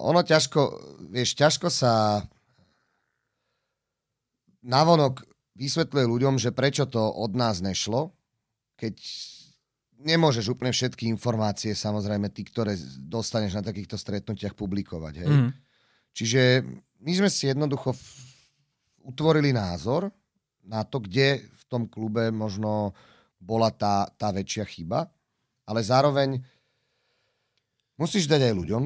[0.00, 0.60] ono ťažko,
[1.12, 2.24] vieš, ťažko sa
[4.64, 5.28] navonok
[5.60, 8.16] vysvetľuje ľuďom, že prečo to od nás nešlo,
[8.82, 8.98] keď
[10.02, 12.74] nemôžeš úplne všetky informácie, samozrejme, tí, ktoré
[13.06, 15.14] dostaneš na takýchto stretnutiach, publikovať.
[15.22, 15.30] Hej?
[15.30, 15.50] Mm.
[16.10, 16.42] Čiže
[16.98, 17.94] my sme si jednoducho
[19.06, 20.10] utvorili názor
[20.66, 22.90] na to, kde v tom klube možno
[23.38, 25.06] bola tá, tá väčšia chyba,
[25.66, 26.42] ale zároveň
[27.94, 28.82] musíš dať aj ľuďom,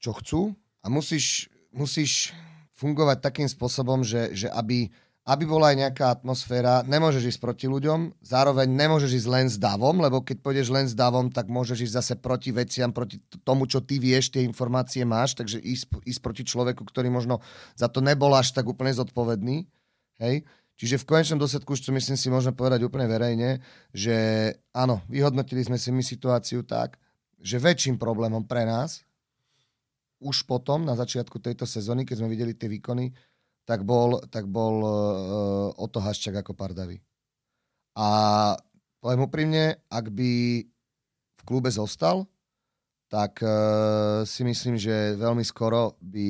[0.00, 0.40] čo chcú
[0.84, 2.36] a musíš, musíš
[2.76, 4.92] fungovať takým spôsobom, že, že aby,
[5.28, 10.00] aby bola aj nejaká atmosféra, nemôžeš ísť proti ľuďom, zároveň nemôžeš ísť len s davom,
[10.00, 13.84] lebo keď pôjdeš len s davom, tak môžeš ísť zase proti veciam, proti tomu, čo
[13.84, 17.44] ty vieš, tie informácie máš, takže ísť, ísť proti človeku, ktorý možno
[17.76, 19.68] za to nebol až tak úplne zodpovedný.
[20.16, 20.48] Hej?
[20.80, 23.60] Čiže v konečnom dôsledku to myslím si môžeme povedať úplne verejne,
[23.92, 24.16] že
[24.72, 26.96] áno, vyhodnotili sme si my situáciu tak,
[27.36, 29.04] že väčším problémom pre nás
[30.18, 33.14] už potom, na začiatku tejto sezóny, keď sme videli tie výkony,
[33.68, 36.96] tak bol, tak bol uh, Oto Haščák ako Pardavy.
[38.00, 38.08] A
[39.04, 40.64] poviem úprimne, ak by
[41.36, 42.24] v klube zostal,
[43.12, 46.28] tak uh, si myslím, že veľmi skoro by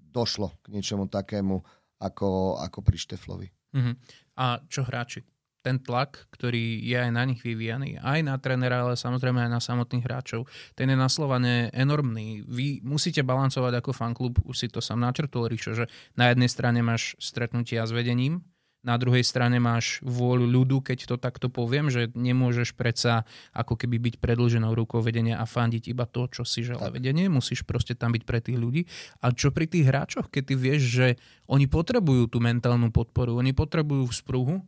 [0.00, 1.60] došlo k niečomu takému
[2.00, 3.48] ako, ako pri Šteflovi.
[3.76, 3.92] Uh-huh.
[4.40, 5.24] A čo hráči?
[5.62, 9.60] Ten tlak, ktorý je aj na nich vyvíjaný, aj na trénera, ale samozrejme aj na
[9.62, 12.42] samotných hráčov, ten je na Slovane enormný.
[12.42, 15.86] Vy musíte balancovať ako fanklub, už si to sám načrtol, Ríšo, že
[16.18, 18.42] na jednej strane máš stretnutia s vedením,
[18.82, 23.22] na druhej strane máš vôľu ľudu, keď to takto poviem, že nemôžeš predsa
[23.54, 27.30] ako keby byť predlženou rukou vedenia a fandiť iba to, čo si želá vedenie.
[27.30, 28.82] Musíš proste tam byť pre tých ľudí.
[29.22, 31.06] A čo pri tých hráčoch, keď ty vieš, že
[31.46, 34.66] oni potrebujú tú mentálnu podporu, oni potrebujú spruhu,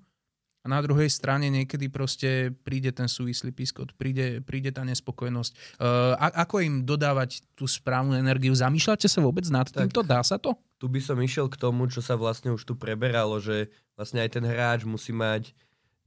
[0.64, 5.76] a na druhej strane niekedy proste príde ten súvislý pískot, príde, príde tá nespokojnosť.
[5.76, 8.56] Uh, ako im dodávať tú správnu energiu?
[8.56, 10.00] Zamýšľate sa vôbec nad tak, týmto?
[10.00, 10.56] Dá sa to?
[10.80, 14.40] Tu by som išiel k tomu, čo sa vlastne už tu preberalo, že vlastne aj
[14.40, 15.52] ten hráč musí mať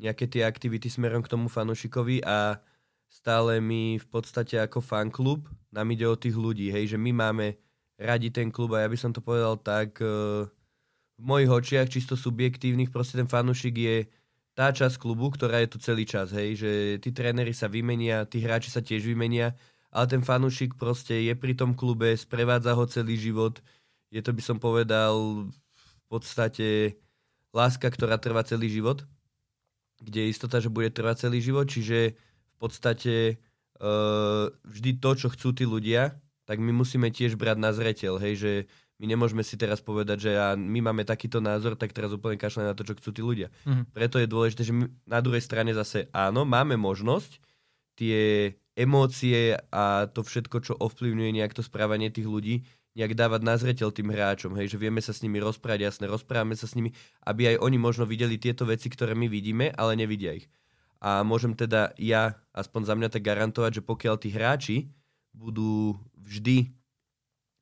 [0.01, 2.57] nejaké tie aktivity smerom k tomu fanušikovi a
[3.13, 7.53] stále my v podstate ako fanklub nám ide o tých ľudí, hej, že my máme
[7.97, 10.49] radi ten klub a ja by som to povedal tak, uh,
[11.17, 13.97] v mojich očiach čisto subjektívnych, proste ten fanúšik je
[14.57, 18.41] tá časť klubu, ktorá je tu celý čas, hej, že tí tréneri sa vymenia, tí
[18.41, 19.53] hráči sa tiež vymenia,
[19.93, 23.61] ale ten fanúšik proste je pri tom klube, sprevádza ho celý život.
[24.09, 25.45] Je to, by som povedal,
[25.77, 26.97] v podstate
[27.53, 29.05] láska, ktorá trvá celý život,
[30.01, 33.37] kde je istota, že bude trvať celý život, čiže v podstate
[33.77, 36.17] uh, vždy to, čo chcú tí ľudia,
[36.49, 38.53] tak my musíme tiež brať na zreteľ, hej, že
[38.97, 42.73] my nemôžeme si teraz povedať, že ja, my máme takýto názor, tak teraz úplne kašľa
[42.73, 43.47] na to, čo chcú tí ľudia.
[43.65, 43.93] Mm-hmm.
[43.93, 47.37] Preto je dôležité, že my na druhej strane zase áno, máme možnosť
[47.93, 52.65] tie emócie a to všetko, čo ovplyvňuje nejak to správanie tých ľudí,
[52.97, 56.57] nejak dávať na zreteľ tým hráčom, hej, že vieme sa s nimi rozprávať, jasne, rozprávame
[56.57, 56.89] sa s nimi,
[57.29, 60.49] aby aj oni možno videli tieto veci, ktoré my vidíme, ale nevidia ich.
[60.97, 64.77] A môžem teda ja, aspoň za mňa tak garantovať, že pokiaľ tí hráči
[65.29, 66.73] budú vždy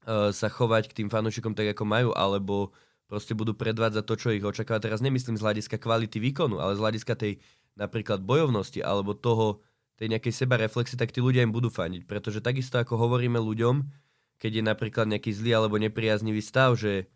[0.08, 2.72] sa chovať k tým fanúšikom tak, ako majú, alebo
[3.10, 4.82] proste budú predvádzať to, čo ich očakáva.
[4.82, 7.42] Teraz nemyslím z hľadiska kvality výkonu, ale z hľadiska tej
[7.76, 9.62] napríklad bojovnosti alebo toho,
[9.96, 12.04] tej nejakej seba reflexy, tak tí ľudia im budú fandiť.
[12.04, 13.88] Pretože takisto ako hovoríme ľuďom,
[14.36, 17.08] keď je napríklad nejaký zlý alebo nepriaznivý stav, že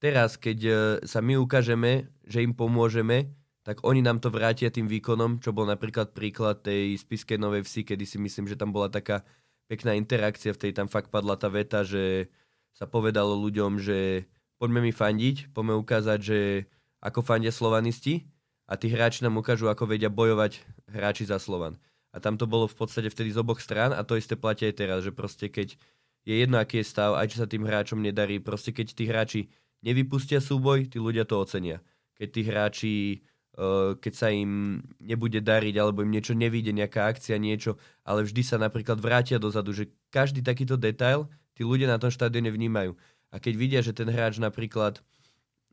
[0.00, 0.74] teraz, keď uh,
[1.04, 5.68] sa my ukážeme, že im pomôžeme, tak oni nám to vrátia tým výkonom, čo bol
[5.68, 9.22] napríklad príklad tej spiskej Novej Vsi, kedy si myslím, že tam bola taká
[9.70, 12.30] pekná interakcia, v tej tam fakt padla tá veta, že
[12.72, 16.38] sa povedalo ľuďom, že poďme mi fandiť, poďme ukázať, že
[17.02, 18.26] ako fandia slovanisti
[18.70, 21.76] a tí hráči nám ukážu, ako vedia bojovať hráči za Slovan.
[22.12, 24.74] A tam to bolo v podstate vtedy z oboch strán a to isté platí aj
[24.76, 25.74] teraz, že proste keď
[26.22, 29.40] je jedno, aký je stav, aj či sa tým hráčom nedarí, proste keď tí hráči
[29.82, 31.82] nevypustia súboj, tí ľudia to ocenia.
[32.14, 32.92] Keď tí hráči
[34.00, 38.56] keď sa im nebude dariť alebo im niečo nevíde, nejaká akcia, niečo, ale vždy sa
[38.56, 42.96] napríklad vrátia dozadu, že každý takýto detail tí ľudia na tom štadióne vnímajú.
[43.32, 45.04] A keď vidia, že ten hráč napríklad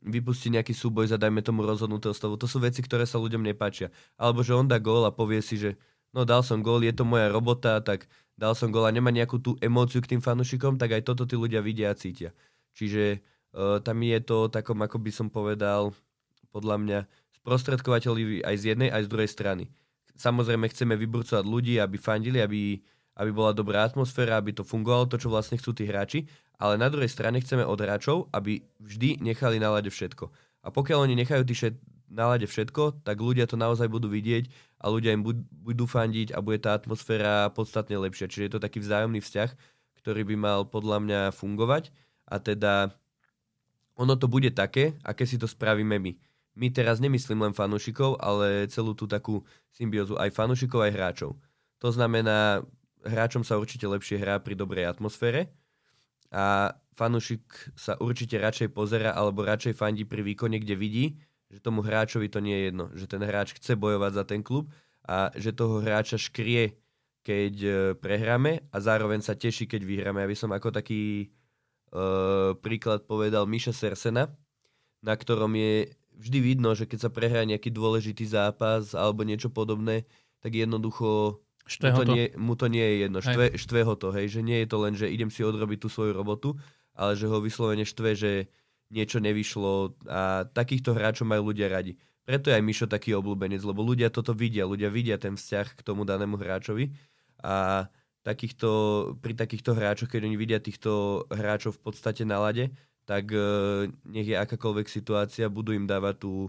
[0.00, 3.92] vypustí nejaký súboj za, dajme tomu, rozhodnutého stavu, to sú veci, ktoré sa ľuďom nepáčia.
[4.16, 5.76] Alebo že on dá gól a povie si, že
[6.12, 9.40] no dal som gól, je to moja robota, tak dal som gól a nemá nejakú
[9.40, 12.32] tú emóciu k tým fanúšikom, tak aj toto tí ľudia vidia a cítia.
[12.72, 13.20] Čiže
[13.52, 15.92] uh, tam je to takom, ako by som povedal,
[16.48, 16.98] podľa mňa
[17.40, 19.64] sprostredkovateľi aj z jednej, aj z druhej strany.
[20.20, 22.76] Samozrejme chceme vyburcovať ľudí, aby fandili, aby,
[23.16, 26.28] aby bola dobrá atmosféra, aby to fungovalo, to, čo vlastne chcú tí hráči,
[26.60, 30.28] ale na druhej strane chceme od hráčov, aby vždy nechali na lade všetko.
[30.60, 31.80] A pokiaľ oni nechajú tí všet,
[32.12, 34.50] na lade všetko, tak ľudia to naozaj budú vidieť
[34.82, 38.28] a ľudia im budú fandiť a bude tá atmosféra podstatne lepšia.
[38.28, 39.50] Čiže je to taký vzájomný vzťah,
[40.04, 41.94] ktorý by mal podľa mňa fungovať
[42.28, 42.92] a teda
[43.94, 46.12] ono to bude také, aké si to spravíme my
[46.58, 51.30] my teraz nemyslím len fanúšikov, ale celú tú takú symbiózu aj fanúšikov, aj hráčov.
[51.80, 52.66] To znamená,
[53.06, 55.54] hráčom sa určite lepšie hrá pri dobrej atmosfére
[56.30, 57.42] a fanúšik
[57.78, 61.06] sa určite radšej pozera alebo radšej fandí pri výkone, kde vidí,
[61.48, 64.68] že tomu hráčovi to nie je jedno, že ten hráč chce bojovať za ten klub
[65.08, 66.76] a že toho hráča škrie,
[67.24, 70.20] keď e, prehráme a zároveň sa teší, keď vyhráme.
[70.20, 71.32] Ja by som ako taký
[71.92, 74.30] uh, príklad povedal Miša Sersena,
[75.04, 80.04] na ktorom je vždy vidno, že keď sa prehrá nejaký dôležitý zápas alebo niečo podobné,
[80.44, 81.40] tak jednoducho
[81.80, 83.18] mu to, nie, mu to nie je jedno.
[83.24, 85.88] Štve, štve ho to, hej, že nie je to len, že idem si odrobiť tú
[85.88, 86.58] svoju robotu,
[86.92, 88.32] ale že ho vyslovene štve, že
[88.90, 91.94] niečo nevyšlo a takýchto hráčov majú ľudia radi.
[92.26, 95.80] Preto je aj Mišo taký obľúbenec, lebo ľudia toto vidia, ľudia vidia ten vzťah k
[95.86, 96.90] tomu danému hráčovi
[97.40, 97.86] a
[98.26, 98.70] takýchto,
[99.22, 102.68] pri takýchto hráčoch, keď oni vidia týchto hráčov v podstate na lade,
[103.10, 106.46] tak uh, nech je akákoľvek situácia, budú im dávať tú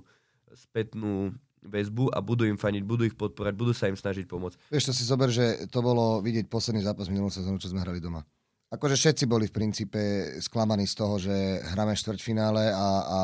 [0.53, 1.33] spätnú
[1.65, 4.69] väzbu a budú im faniť, budú ich podporať, budú sa im snažiť pomôcť.
[4.69, 7.97] Vieš, to si zober, že to bolo vidieť posledný zápas minulú sezónu, čo sme hrali
[7.97, 8.21] doma.
[8.69, 10.01] Akože všetci boli v princípe
[10.37, 11.33] sklamaní z toho, že
[11.73, 13.19] hráme štvrťfinále a, a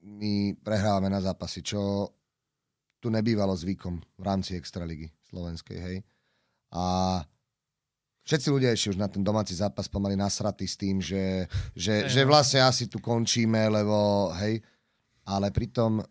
[0.00, 2.08] my prehrávame na zápasy, čo
[2.98, 5.96] tu nebývalo zvykom v rámci Extraligy slovenskej, hej.
[6.72, 7.20] A
[8.26, 12.26] všetci ľudia ešte už na ten domáci zápas pomaly nasratí s tým, že, že, že
[12.26, 14.58] vlastne asi tu končíme, lebo hej,
[15.24, 16.02] ale pritom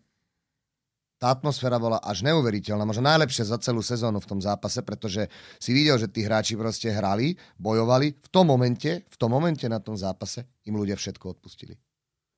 [1.16, 5.24] tá atmosféra bola až neuveriteľná, možno najlepšia za celú sezónu v tom zápase, pretože
[5.56, 8.12] si videl, že tí hráči proste hrali, bojovali.
[8.20, 11.72] V tom momente, v tom momente na tom zápase im ľudia všetko odpustili.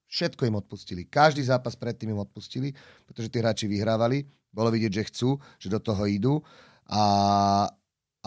[0.09, 1.11] Všetko im odpustili.
[1.11, 2.71] Každý zápas predtým im odpustili,
[3.05, 4.25] pretože tí hráči vyhrávali.
[4.55, 6.35] Bolo vidieť, že chcú, že do toho idú.
[6.89, 7.67] A,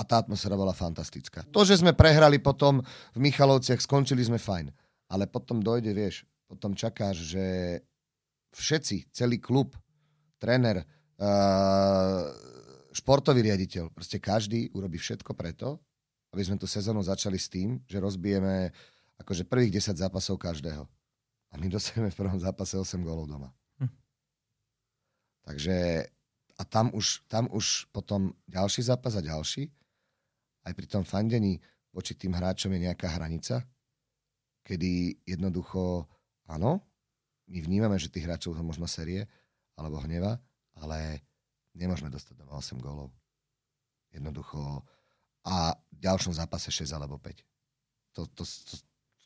[0.01, 1.45] a tá atmosféra bola fantastická.
[1.53, 2.81] To, že sme prehrali potom
[3.13, 4.73] v Michalovciach, skončili sme fajn.
[5.13, 7.45] Ale potom dojde, vieš, potom čakáš, že
[8.57, 9.77] všetci, celý klub,
[10.41, 12.25] tréner, uh,
[12.89, 15.77] športový riaditeľ, proste každý urobí všetko preto,
[16.33, 18.73] aby sme tú sezónu začali s tým, že rozbijeme
[19.21, 20.89] akože prvých 10 zápasov každého.
[21.51, 23.53] A my dosiahneme v prvom zápase 8 gólov doma.
[23.77, 23.91] Hm.
[25.45, 25.77] Takže
[26.57, 29.73] a tam už, tam už potom ďalší zápas a ďalší.
[30.62, 31.58] Aj pri tom fandení
[31.91, 33.65] voči tým hráčom je nejaká hranica,
[34.63, 36.08] kedy jednoducho,
[36.47, 36.80] áno,
[37.52, 39.28] my vnímame, že tých hráčov sú možno série,
[39.76, 40.39] alebo hneva,
[40.78, 41.26] ale
[41.76, 43.12] nemôžeme dostať doma 8 gólov.
[44.12, 44.84] Jednoducho.
[45.47, 47.43] A v ďalšom zápase 6 alebo 5.
[48.15, 48.74] To, to, to,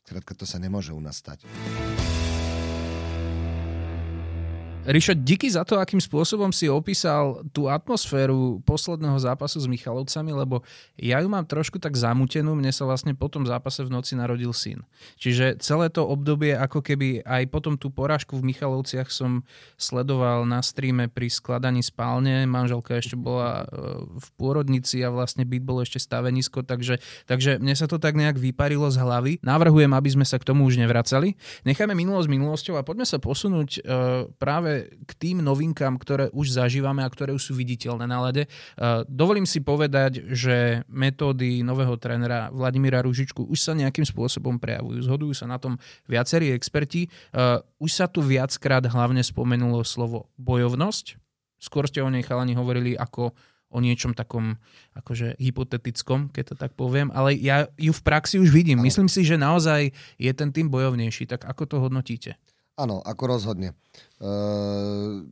[0.06, 1.44] to, to sa nemôže u nás stať.
[4.86, 10.62] Ríšo, díky za to, akým spôsobom si opísal tú atmosféru posledného zápasu s Michalovcami, lebo
[10.94, 14.54] ja ju mám trošku tak zamutenú, mne sa vlastne po tom zápase v noci narodil
[14.54, 14.86] syn.
[15.18, 19.42] Čiže celé to obdobie, ako keby aj potom tú porážku v Michalovciach som
[19.74, 25.66] sledoval na streame pri skladaní spálne, manželka ešte bola e, v pôrodnici a vlastne byt
[25.66, 29.32] bol ešte stavenisko, takže, takže mne sa to tak nejak vyparilo z hlavy.
[29.42, 31.34] Navrhujem, aby sme sa k tomu už nevracali.
[31.66, 34.30] Nechajme minulosť minulosťou a poďme sa posunúť uh,
[34.84, 38.44] k tým novinkám, ktoré už zažívame a ktoré už sú viditeľné na lede.
[38.76, 45.06] Uh, dovolím si povedať, že metódy nového trénera Vladimíra Ružičku už sa nejakým spôsobom prejavujú.
[45.06, 47.08] Zhodujú sa na tom viacerí experti.
[47.32, 51.16] Uh, už sa tu viackrát hlavne spomenulo slovo bojovnosť.
[51.56, 53.32] Skôr ste o nej chalani hovorili ako
[53.66, 54.56] o niečom takom
[54.94, 58.78] akože hypotetickom, keď to tak poviem, ale ja ju v praxi už vidím.
[58.80, 61.26] Myslím si, že naozaj je ten tým bojovnejší.
[61.26, 62.38] Tak ako to hodnotíte?
[62.76, 63.72] Áno, ako rozhodne.
[64.20, 65.24] Uh,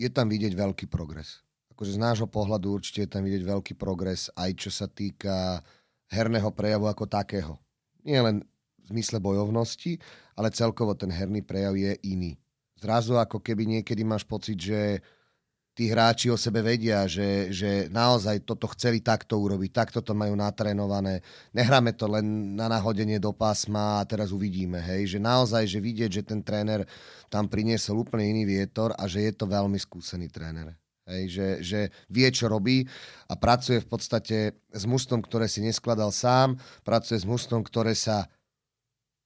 [0.00, 1.44] je tam vidieť veľký progres.
[1.76, 5.60] Akože z nášho pohľadu určite je tam vidieť veľký progres, aj čo sa týka
[6.08, 7.60] herného prejavu ako takého.
[8.08, 8.40] Nie len
[8.80, 10.00] v zmysle bojovnosti,
[10.32, 12.40] ale celkovo ten herný prejav je iný.
[12.80, 15.04] Zrazu ako keby niekedy máš pocit, že
[15.80, 20.36] tí hráči o sebe vedia, že, že naozaj toto chceli takto urobiť, takto to majú
[20.36, 21.24] natrénované.
[21.56, 24.76] Nehráme to len na nahodenie do pásma a teraz uvidíme.
[24.76, 25.16] Hej?
[25.16, 26.84] Že naozaj, že vidieť, že ten tréner
[27.32, 30.76] tam priniesol úplne iný vietor a že je to veľmi skúsený tréner.
[31.08, 31.80] Hej, že, že
[32.12, 32.84] vie, čo robí
[33.24, 34.36] a pracuje v podstate
[34.68, 38.28] s mužstvom, ktoré si neskladal sám, pracuje s mužstvom, ktoré sa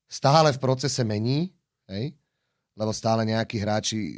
[0.06, 1.50] stále v procese mení.
[1.90, 2.14] Hej?
[2.74, 4.10] Lebo stále nejakí hráči e,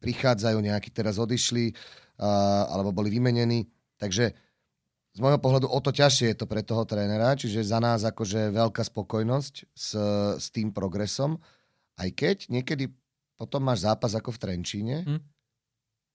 [0.00, 3.68] prichádzajú, nejakí teraz odišli uh, alebo boli vymenení.
[3.96, 4.36] Takže
[5.12, 8.52] z môjho pohľadu o to ťažšie je to pre toho trénera, čiže za nás akože
[8.52, 9.88] veľká spokojnosť s,
[10.40, 11.36] s tým progresom,
[12.00, 12.88] aj keď niekedy
[13.36, 15.20] potom máš zápas ako v Trenčíne hm.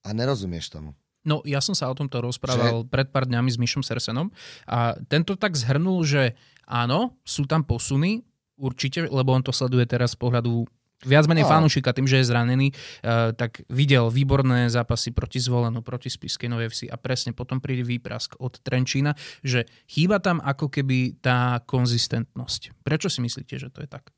[0.06, 0.98] a nerozumieš tomu.
[1.28, 2.90] No, ja som sa o tomto rozprával že...
[2.90, 4.32] pred pár dňami s Mišom Sersenom
[4.64, 8.24] a tento tak zhrnul, že áno, sú tam posuny,
[8.58, 10.66] určite, lebo on to sleduje teraz z pohľadu
[11.06, 11.52] viac menej no.
[11.54, 16.74] fanúšika tým, že je zranený, uh, tak videl výborné zápasy proti Zvolenu, proti Spiskej Novej
[16.74, 19.14] Vsi a presne potom príde výprask od Trenčína,
[19.46, 22.82] že chýba tam ako keby tá konzistentnosť.
[22.82, 24.10] Prečo si myslíte, že to je tak?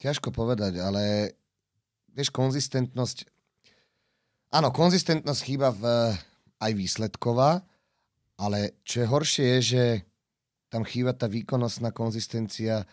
[0.00, 1.36] Ťažko povedať, ale
[2.16, 3.28] vieš, konzistentnosť...
[4.56, 6.16] Áno, konzistentnosť chýba v,
[6.58, 7.60] aj výsledková,
[8.40, 9.84] ale čo je horšie je, že
[10.72, 12.88] tam chýba tá výkonnostná konzistencia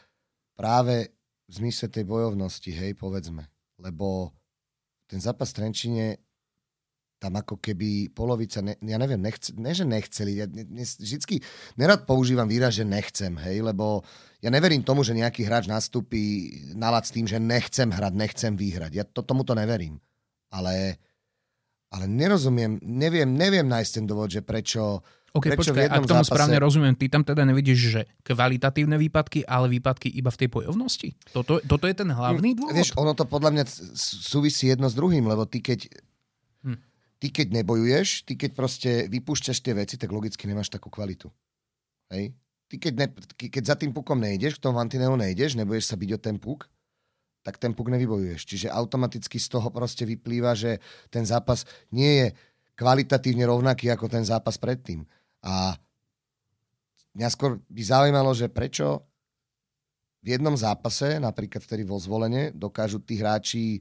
[0.57, 1.16] práve
[1.47, 3.47] v zmysle tej bojovnosti, hej, povedzme.
[3.79, 4.35] Lebo
[5.07, 6.05] ten zápas v Trenčine
[7.17, 11.41] tam ako keby polovica, ne, ja neviem, nechce, ne, že nechceli, ja ne, ne, vždycky
[11.73, 14.05] nerad používam výraz, že nechcem, hej, lebo
[14.37, 18.91] ja neverím tomu, že nejaký hráč nastúpi nalad s tým, že nechcem hrať, nechcem vyhrať.
[18.93, 19.97] Ja to, tomu to neverím.
[20.53, 21.01] Ale,
[21.89, 25.01] ale nerozumiem, neviem, neviem nájsť ten dôvod, že prečo,
[25.37, 26.33] OK, prečo počkaj, ak tomu zápase...
[26.33, 31.09] správne rozumiem, ty tam teda nevidíš, že kvalitatívne výpadky, ale výpadky iba v tej bojovnosti?
[31.29, 32.73] Toto, toto je ten hlavný dôvod?
[32.73, 33.63] Vieš, ono to podľa mňa
[34.01, 35.85] súvisí jedno s druhým, lebo ty keď,
[36.65, 36.77] hm.
[37.21, 41.29] ty keď nebojuješ, ty keď proste vypúšťaš tie veci, tak logicky nemáš takú kvalitu.
[42.09, 42.33] Hej?
[42.67, 43.07] Ty keď, ne,
[43.37, 46.67] keď za tým pukom nejdeš, k tomu Mantineu nejdeš, nebudeš sa byť o ten puk,
[47.47, 48.43] tak ten puk nevybojuješ.
[48.43, 51.63] Čiže automaticky z toho proste vyplýva, že ten zápas
[51.95, 52.27] nie je
[52.75, 55.07] kvalitatívne rovnaký ako ten zápas predtým.
[55.43, 55.77] A
[57.17, 59.05] mňa skôr by zaujímalo, že prečo
[60.25, 63.79] v jednom zápase, napríklad vtedy vo zvolenie, dokážu tí hráči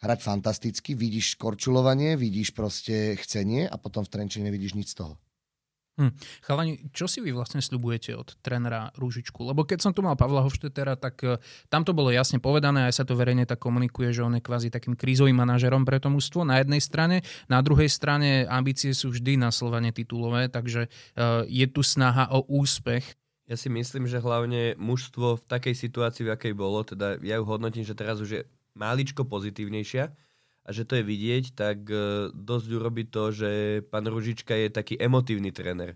[0.00, 5.14] hrať fantasticky, vidíš korčulovanie, vidíš proste chcenie a potom v Trenčine nevidíš nič z toho.
[5.94, 6.10] Hm.
[6.42, 9.46] Chalani, čo si vy vlastne slibujete od trénera Rúžičku?
[9.46, 11.38] Lebo keď som tu mal Pavla Hofštetera, tak uh,
[11.70, 14.74] tam to bolo jasne povedané, aj sa to verejne tak komunikuje, že on je kvázi
[14.74, 17.22] takým krízovým manažerom pre to mústvo na jednej strane.
[17.46, 22.42] Na druhej strane ambície sú vždy na Slovane titulové, takže uh, je tu snaha o
[22.42, 23.06] úspech.
[23.46, 27.44] Ja si myslím, že hlavne mužstvo v takej situácii, v akej bolo, teda ja ju
[27.46, 28.42] hodnotím, že teraz už je
[28.74, 30.10] máličko pozitívnejšia,
[30.64, 33.50] a že to je vidieť, tak e, dosť urobí to, že
[33.92, 35.92] pán Ružička je taký emotívny tréner.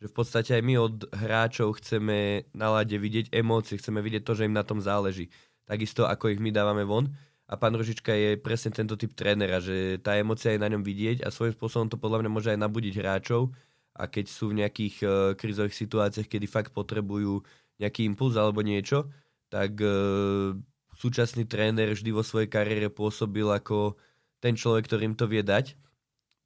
[0.00, 4.36] Že v podstate aj my od hráčov chceme na lade vidieť emócie, chceme vidieť to,
[4.36, 5.32] že im na tom záleží.
[5.64, 7.08] Takisto ako ich my dávame von.
[7.50, 11.26] A pán Ružička je presne tento typ trénera, že tá emocia je na ňom vidieť
[11.26, 13.50] a svojím spôsobom to podľa mňa môže aj nabudiť hráčov.
[13.98, 17.42] A keď sú v nejakých uh, krizových situáciách, kedy fakt potrebujú
[17.82, 19.10] nejaký impuls alebo niečo,
[19.50, 20.54] tak uh,
[20.94, 23.98] súčasný tréner vždy vo svojej kariére pôsobil ako
[24.40, 25.76] ten človek, ktorým to vie dať.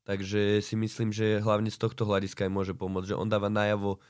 [0.04, 4.02] Takže si myslím, že hlavne z tohto hľadiska aj môže pomôcť, že on dáva najavo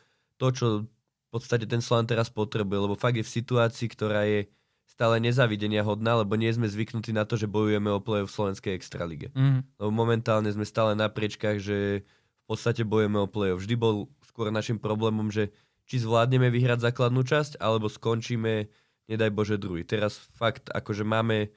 [0.43, 4.51] to, čo v podstate ten Slovan teraz potrebuje, lebo fakt je v situácii, ktorá je
[4.91, 8.74] stále nezavidenia hodná, lebo nie sme zvyknutí na to, že bojujeme o play v Slovenskej
[8.74, 9.30] extralige.
[9.35, 9.66] Mm.
[9.78, 14.51] Lebo momentálne sme stále na priečkách, že v podstate bojujeme o play Vždy bol skôr
[14.51, 15.51] našim problémom, že
[15.85, 18.70] či zvládneme vyhrať základnú časť, alebo skončíme,
[19.11, 19.85] nedaj Bože, druhý.
[19.85, 21.53] Teraz fakt, akože máme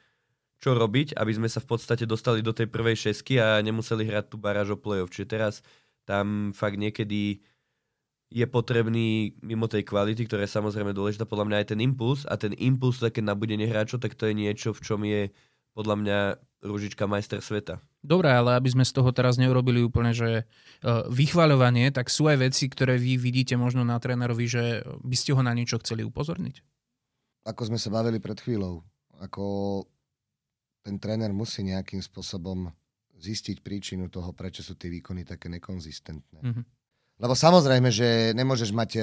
[0.58, 4.34] čo robiť, aby sme sa v podstate dostali do tej prvej šesky a nemuseli hrať
[4.34, 5.14] tú baráž o play-off.
[5.14, 5.54] Čiže teraz
[6.10, 7.42] tam fakt niekedy
[8.28, 12.36] je potrebný mimo tej kvality, ktorá je samozrejme dôležitá, podľa mňa aj ten impuls a
[12.36, 15.32] ten impuls také nabudenie hráčov, tak to je niečo, v čom je
[15.72, 16.20] podľa mňa
[16.58, 17.78] Ružička majster sveta.
[18.02, 20.44] Dobre, ale aby sme z toho teraz neurobili úplne, že e,
[21.08, 25.42] vychvaľovanie, tak sú aj veci, ktoré vy vidíte možno na trénerovi, že by ste ho
[25.46, 26.66] na niečo chceli upozorniť?
[27.46, 28.82] Ako sme sa bavili pred chvíľou,
[29.22, 29.44] ako
[30.88, 32.72] ten tréner musí nejakým spôsobom
[33.20, 36.40] zistiť príčinu toho, prečo sú tie výkony také nekonzistentné.
[36.40, 36.66] Mm-hmm.
[37.18, 39.02] Lebo samozrejme, že nemôžeš mať e,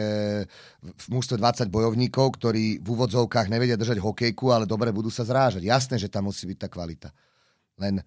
[0.80, 5.66] v mústve 20 bojovníkov, ktorí v úvodzovkách nevedia držať hokejku, ale dobre budú sa zrážať.
[5.66, 7.10] Jasné, že tam musí byť tá kvalita.
[7.76, 8.00] Len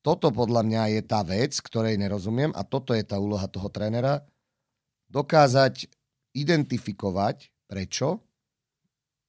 [0.00, 4.24] toto podľa mňa je tá vec, ktorej nerozumiem a toto je tá úloha toho trénera.
[5.12, 5.84] Dokázať
[6.32, 8.24] identifikovať, prečo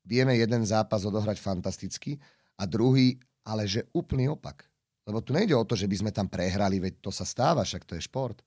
[0.08, 2.16] vieme jeden zápas odohrať fantasticky
[2.56, 4.66] a druhý ale že úplný opak.
[5.06, 7.84] Lebo tu nejde o to, že by sme tam prehrali, veď to sa stáva, však
[7.90, 8.38] to je šport.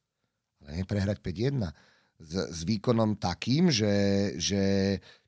[0.62, 1.66] Ale neprehrať 5-1
[2.20, 3.92] s, s výkonom takým, že,
[4.38, 4.62] že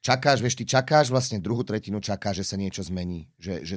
[0.01, 3.27] čakáš, vieš, ty čakáš vlastne druhú tretinu, čakáš, že sa niečo zmení.
[3.37, 3.77] Že, že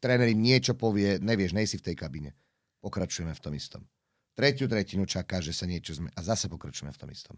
[0.00, 2.30] tréner im niečo povie, nevieš, nejsi v tej kabine.
[2.80, 3.82] Pokračujeme v tom istom.
[4.32, 6.16] Tretiu tretinu čakáš, že sa niečo zmení.
[6.16, 7.36] A zase pokračujeme v tom istom.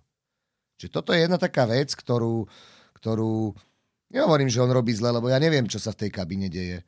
[0.79, 2.47] Čiže toto je jedna taká vec, ktorú,
[3.03, 3.55] ktorú
[4.15, 6.87] nehovorím, že on robí zle, lebo ja neviem, čo sa v tej kabine deje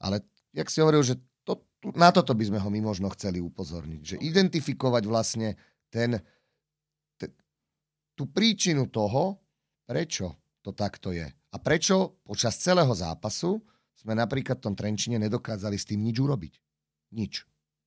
[0.00, 1.60] ale jak si hovoril, že to,
[1.94, 4.00] na toto by sme ho my možno chceli upozorniť.
[4.02, 5.54] Že identifikovať vlastne
[5.92, 6.20] ten,
[7.20, 7.32] te,
[8.16, 9.40] tú príčinu toho,
[9.86, 11.30] prečo to takto je.
[11.30, 13.62] A prečo počas celého zápasu
[13.96, 16.54] sme napríklad v tom Trenčine nedokázali s tým nič urobiť.
[17.14, 17.46] Nič.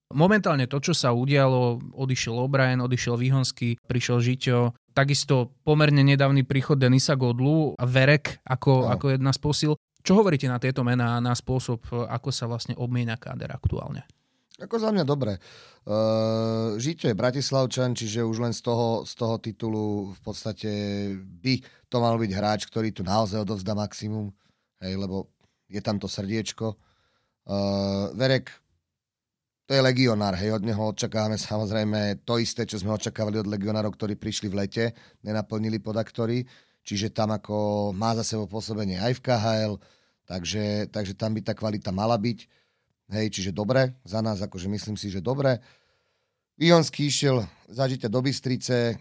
[0.10, 4.58] Momentálne to, čo sa udialo, odišiel O'Brien, odišiel Výhonsky, prišiel Žiťo,
[4.98, 8.90] takisto pomerne nedávny príchod Denisa Godlu a Verek ako, no.
[8.90, 9.72] ako jedna z posil.
[10.00, 14.08] Čo hovoríte na tieto mená na spôsob, ako sa vlastne obmienia káder aktuálne?
[14.60, 15.40] Ako za mňa dobre.
[15.88, 20.72] Uh, Žito je Bratislavčan, čiže už len z toho, z toho titulu v podstate
[21.16, 24.36] by to mal byť hráč, ktorý tu naozaj odovzdá maximum,
[24.84, 25.32] hej, lebo
[25.72, 26.76] je tam to srdiečko.
[27.48, 28.52] Uh, Verek,
[29.64, 33.96] to je legionár, hej, od neho očakávame samozrejme to isté, čo sme očakávali od legionárov,
[33.96, 34.86] ktorí prišli v lete,
[35.24, 36.44] nenaplnili podaktory
[36.90, 39.74] čiže tam ako má za sebou pôsobenie aj v KHL,
[40.26, 42.50] takže, takže tam by tá kvalita mala byť.
[43.14, 45.62] Hej, čiže dobre, za nás akože myslím si, že dobre.
[46.58, 48.98] Vihonský išiel zažite do Bystrice,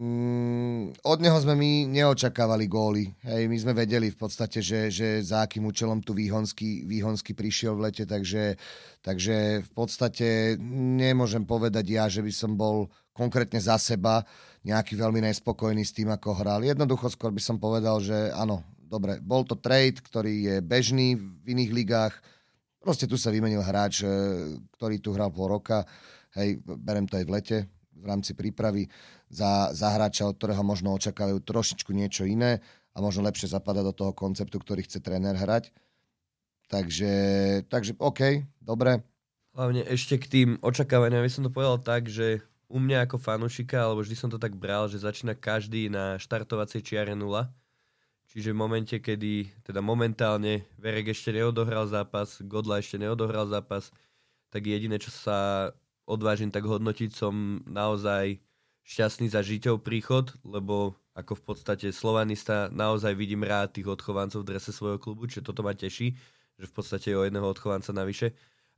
[0.00, 3.12] Mm, od neho sme my neočakávali góly.
[3.20, 7.76] Hej, my sme vedeli v podstate, že, že za akým účelom tu Výhonsky, Výhonsky prišiel
[7.76, 8.56] v lete, takže,
[9.04, 10.56] takže v podstate
[10.96, 14.24] nemôžem povedať ja, že by som bol konkrétne za seba
[14.60, 16.60] nejaký veľmi nespokojný s tým, ako hral.
[16.60, 21.46] Jednoducho skôr by som povedal, že áno, dobre, bol to trade, ktorý je bežný v
[21.56, 22.14] iných ligách.
[22.80, 24.10] Proste tu sa vymenil hráč, eh,
[24.76, 25.84] ktorý tu hral pol roka.
[26.36, 27.58] Hej, berem to aj v lete,
[27.96, 28.86] v rámci prípravy
[29.26, 32.62] za, za hráča, od ktorého možno očakávajú trošičku niečo iné
[32.94, 35.74] a možno lepšie zapadá do toho konceptu, ktorý chce tréner hrať.
[36.70, 37.12] Takže,
[37.66, 39.02] takže OK, dobre.
[39.58, 43.82] Hlavne ešte k tým očakávaniam, aby som to povedal tak, že u mňa ako fanušika,
[43.82, 47.50] alebo vždy som to tak bral, že začína každý na štartovacej čiare nula.
[48.30, 53.90] Čiže v momente, kedy, teda momentálne Verek ešte neodohral zápas, Godla ešte neodohral zápas,
[54.54, 55.70] tak jediné, čo sa
[56.06, 58.38] odvážim tak hodnotiť, som naozaj
[58.86, 64.54] šťastný za Žiťov príchod, lebo ako v podstate slovanista naozaj vidím rád tých odchovancov v
[64.54, 66.14] drese svojho klubu, čiže toto ma teší,
[66.54, 68.30] že v podstate je o jedného odchovanca navyše.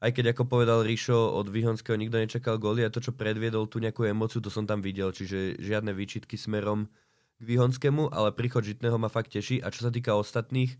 [0.02, 3.78] Aj keď ako povedal Ríšo, od Vyhonského nikto nečakal góly a to, čo predviedol tú
[3.78, 6.90] nejakú emociu, to som tam videl, čiže žiadne výčitky smerom
[7.38, 9.62] k Vyhonskému, ale príchod Žitného ma fakt teší.
[9.62, 10.74] A čo sa týka ostatných,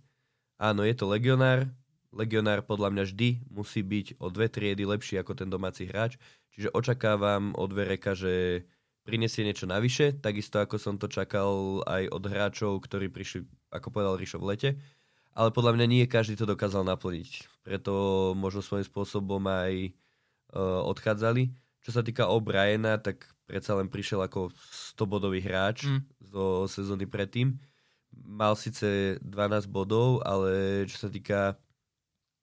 [0.58, 1.70] áno, je to legionár,
[2.10, 6.18] legionár podľa mňa vždy musí byť o dve triedy lepší ako ten domáci hráč,
[6.50, 8.66] čiže očakávam od Vereka, že
[9.06, 14.18] prinesie niečo navyše, takisto ako som to čakal aj od hráčov, ktorí prišli, ako povedal
[14.18, 14.70] Rišo, v lete.
[15.33, 17.49] Ale podľa mňa nie každý to dokázal naplniť.
[17.64, 17.93] Preto
[18.37, 19.93] možno svojím spôsobom aj
[20.53, 21.49] uh, odchádzali.
[21.83, 24.53] Čo sa týka O'Briena, tak predsa len prišiel ako
[24.95, 26.01] 100-bodový hráč mm.
[26.30, 27.57] zo sezóny predtým.
[28.12, 31.57] Mal síce 12 bodov, ale čo sa týka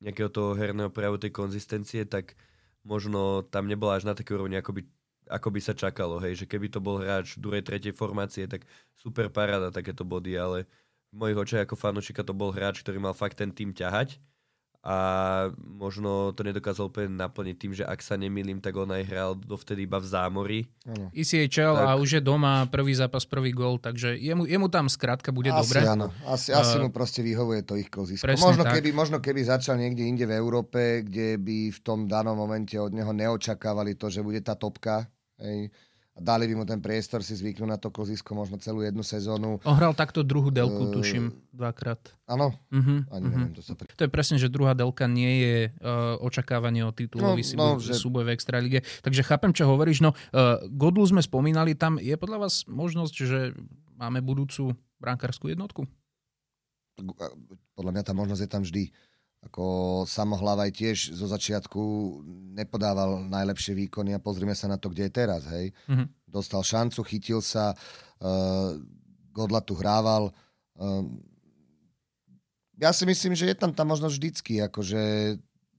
[0.01, 2.33] nejakého toho herného prejavu tej konzistencie, tak
[2.81, 4.81] možno tam nebola až na také úrovni, ako by
[5.29, 8.65] ako by sa čakalo, hej, že keby to bol hráč druhej, tretej formácie, tak
[8.97, 10.65] super paráda takéto body, ale
[11.09, 14.21] v mojich očiach ako fanúšika to bol hráč, ktorý mal fakt ten tým ťahať
[14.79, 14.97] a
[15.59, 19.83] možno to nedokázal úplne naplniť tým, že ak sa nemýlim, tak on aj hral dovtedy
[19.83, 20.59] iba v zámori.
[20.87, 21.11] Ano.
[21.11, 21.83] ECHL tak...
[21.83, 25.59] a už je doma, prvý zápas, prvý gol, takže jemu, jemu tam skrátka bude asi,
[25.67, 25.79] dobre.
[25.83, 26.07] Áno.
[26.23, 28.31] Asi, uh, asi mu proste vyhovuje to ich kozisko.
[28.39, 32.79] Možno keby, možno keby začal niekde inde v Európe, kde by v tom danom momente
[32.79, 35.71] od neho neočakávali to, že bude tá topka, Hej.
[36.19, 39.63] Dali by mu ten priestor si zvyknúť na to kozisko možno celú jednu sezónu.
[39.63, 41.99] Ohral takto druhú delku, uh, tuším, dvakrát.
[42.27, 42.51] Áno?
[42.69, 43.31] Uh-huh, Ani uh-huh.
[43.31, 43.73] neviem, to sa...
[43.79, 43.87] Pri...
[43.95, 47.95] To je presne, že druhá delka nie je uh, očakávanie o titulový no, no, že...
[47.95, 48.79] súboj v Extralige.
[49.01, 50.03] Takže chápem, čo hovoríš.
[50.03, 53.39] No, uh, Godlu sme spomínali, tam je podľa vás možnosť, že
[53.95, 55.87] máme budúcu brankárskú jednotku?
[57.79, 58.83] Podľa mňa tá možnosť je tam vždy.
[59.39, 61.79] Ako Samohlavaj tiež zo začiatku
[62.59, 65.47] nepodával najlepšie výkony a pozrime sa na to, kde je teraz.
[65.47, 65.71] Hej.
[65.87, 66.07] Mm-hmm.
[66.27, 68.75] Dostal šancu, chytil sa, uh,
[69.31, 70.35] Godla tu hrával.
[70.75, 71.07] Uh,
[72.75, 74.59] ja si myslím, že je tam tá možnosť vždycky.
[74.59, 74.99] Akože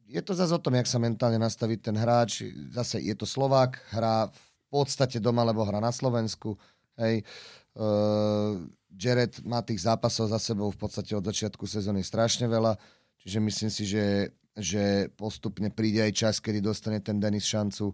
[0.09, 2.49] je to zase o tom, jak sa mentálne nastaví ten hráč.
[2.73, 6.57] Zase je to Slovák, hrá v podstate doma, lebo hrá na Slovensku.
[6.97, 7.29] Hej.
[7.77, 12.75] Uh, Jared má tých zápasov za sebou v podstate od začiatku sezóny strašne veľa
[13.21, 17.93] Čiže myslím si, že, že postupne príde aj čas, kedy dostane ten Denis šancu.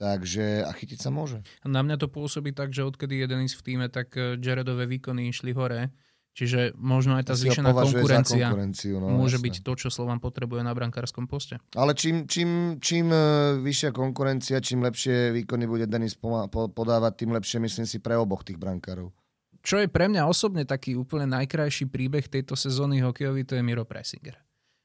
[0.00, 1.44] Takže a chytiť sa môže.
[1.60, 5.28] Na mňa to pôsobí tak, že odkedy je Denis v týme, tak eh, Jaredové výkony
[5.28, 5.92] išli hore.
[6.30, 8.54] Čiže možno aj tá zvýšená konkurencia
[9.02, 9.46] no, môže jasne.
[9.50, 11.58] byť to, čo Slovan potrebuje na brankárskom poste.
[11.74, 17.60] Ale čím, čím, čím eh, vyššia konkurencia, čím lepšie výkony bude Denis podávať, tým lepšie
[17.60, 19.12] myslím si pre oboch tých brankárov.
[19.60, 23.84] Čo je pre mňa osobne taký úplne najkrajší príbeh tejto sezóny hokejový, to je Miro
[23.84, 24.40] Pressinger.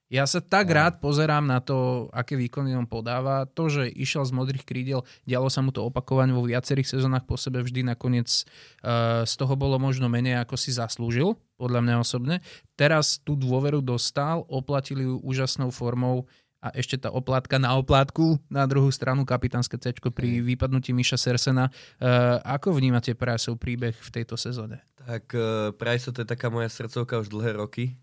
[0.05, 0.77] Ja sa tak no.
[0.77, 3.49] rád pozerám na to, aké výkony on podáva.
[3.57, 7.41] To, že išiel z modrých krídel, dialo sa mu to opakovane vo viacerých sezónach po
[7.41, 8.29] sebe, vždy nakoniec
[8.85, 12.35] uh, z toho bolo možno menej, ako si zaslúžil, podľa mňa osobne.
[12.77, 16.29] Teraz tú dôveru dostal, oplatili ju úžasnou formou
[16.61, 21.73] a ešte tá oplátka na oplátku, na druhú stranu kapitánske C pri vypadnutí Miša Sersena.
[21.97, 24.85] Uh, ako vnímate Priceov príbeh v tejto sezóne?
[25.01, 27.97] Tak uh, Price to je taká moja srdcovka už dlhé roky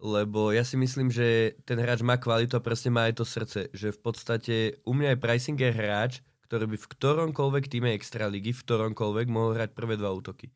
[0.00, 3.68] lebo ja si myslím, že ten hráč má kvalitu a presne má aj to srdce,
[3.76, 4.54] že v podstate
[4.88, 9.70] u mňa je Preisinger hráč, ktorý by v ktoromkoľvek týme Extraligy, v ktoromkoľvek mohol hrať
[9.76, 10.48] prvé dva útoky.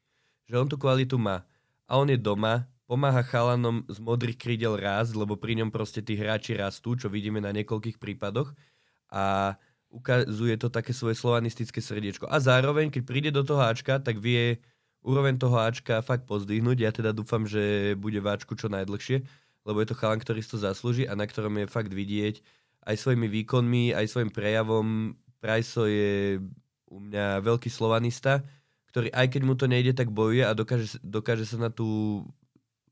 [0.49, 1.45] Že on tú kvalitu má.
[1.85, 6.17] A on je doma, pomáha chalanom z modrých krídel raz, lebo pri ňom proste tí
[6.17, 8.51] hráči rastú, čo vidíme na niekoľkých prípadoch.
[9.13, 9.55] A
[9.93, 12.27] ukazuje to také svoje slovanistické srdiečko.
[12.27, 14.59] A zároveň, keď príde do toho Ačka, tak vie
[15.05, 16.79] úroveň toho Ačka fakt pozdvihnúť.
[16.81, 19.21] Ja teda dúfam, že bude v Ačku čo najdlhšie,
[19.69, 22.41] lebo je to chalan, ktorý si to zaslúži a na ktorom je fakt vidieť,
[22.89, 25.13] aj svojimi výkonmi, aj svojim prejavom.
[25.41, 26.41] Prajso je
[26.89, 28.41] u mňa veľký slovanista,
[28.89, 32.23] ktorý aj keď mu to nejde, tak bojuje a dokáže, dokáže sa na tú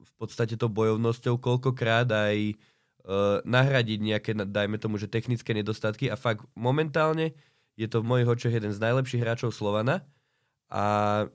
[0.02, 6.18] v podstate to bojovnosťou koľkokrát aj uh, nahradiť nejaké, dajme tomu, že technické nedostatky a
[6.18, 7.32] fakt momentálne
[7.78, 10.04] je to v mojich očiach jeden z najlepších hráčov Slovana
[10.72, 10.84] a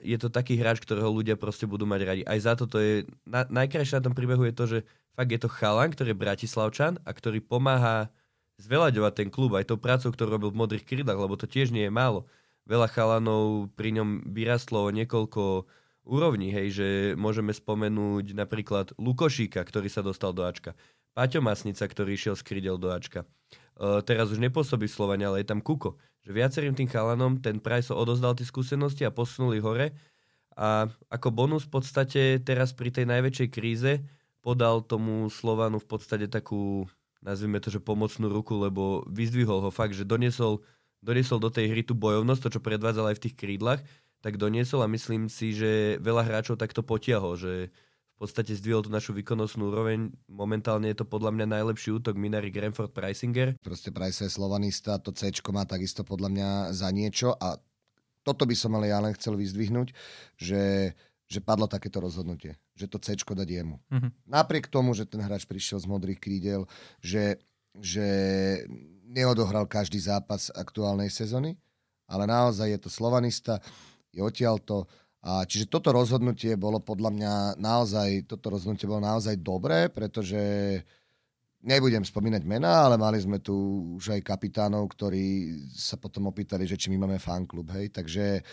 [0.01, 2.21] je to taký hráč, ktorého ľudia proste budú mať radi.
[2.25, 4.79] Aj za to to je, na, najkrajšie na tom príbehu je to, že
[5.13, 8.09] fakt je to chalan, ktorý je Bratislavčan a ktorý pomáha
[8.57, 11.85] zveľaďovať ten klub aj tou prácou, ktorú robil v modrých krydlách, lebo to tiež nie
[11.85, 12.25] je málo.
[12.65, 15.69] Veľa chalanov pri ňom vyrastlo niekoľko
[16.09, 20.73] úrovní, hej, že môžeme spomenúť napríklad Lukošíka, ktorý sa dostal do Ačka.
[21.13, 23.21] Paťo Masnica, ktorý išiel z krydel do Ačka.
[23.77, 27.55] Uh, teraz už nepôsobí v Slovane, ale je tam Kuko že viacerým tým chalanom ten
[27.63, 29.95] Price odozdal tie skúsenosti a posunuli hore
[30.59, 34.03] a ako bonus v podstate teraz pri tej najväčšej kríze
[34.43, 36.83] podal tomu Slovanu v podstate takú,
[37.23, 40.59] nazvime to, že pomocnú ruku, lebo vyzdvihol ho fakt, že doniesol,
[40.99, 43.79] doniesol do tej hry tú bojovnosť, to čo predvádzal aj v tých krídlach,
[44.19, 47.71] tak doniesol a myslím si, že veľa hráčov takto potiahol, že
[48.17, 50.09] v podstate zdvihol tú našu výkonnostnú úroveň.
[50.25, 53.53] Momentálne je to podľa mňa najlepší útok Minary Granford Pricinger.
[53.61, 57.61] Proste Price je slovanista, to C má takisto podľa mňa za niečo a
[58.25, 59.93] toto by som ale ja len chcel vyzdvihnúť,
[60.33, 60.97] že,
[61.29, 63.77] že padlo takéto rozhodnutie, že to C dať jemu.
[63.93, 64.11] Mm-hmm.
[64.25, 66.65] Napriek tomu, že ten hráč prišiel z modrých krídel,
[67.05, 67.37] že,
[67.77, 68.03] že
[69.05, 71.53] neodohral každý zápas aktuálnej sezóny,
[72.09, 73.61] ale naozaj je to slovanista,
[74.09, 74.89] je odtiaľto,
[75.25, 80.37] a čiže toto rozhodnutie bolo podľa mňa naozaj, toto rozhodnutie bolo naozaj dobré, pretože
[81.65, 83.53] nebudem spomínať mená, ale mali sme tu
[83.97, 88.45] už aj kapitánov, ktorí sa potom opýtali, že či my máme fanklub, hej, takže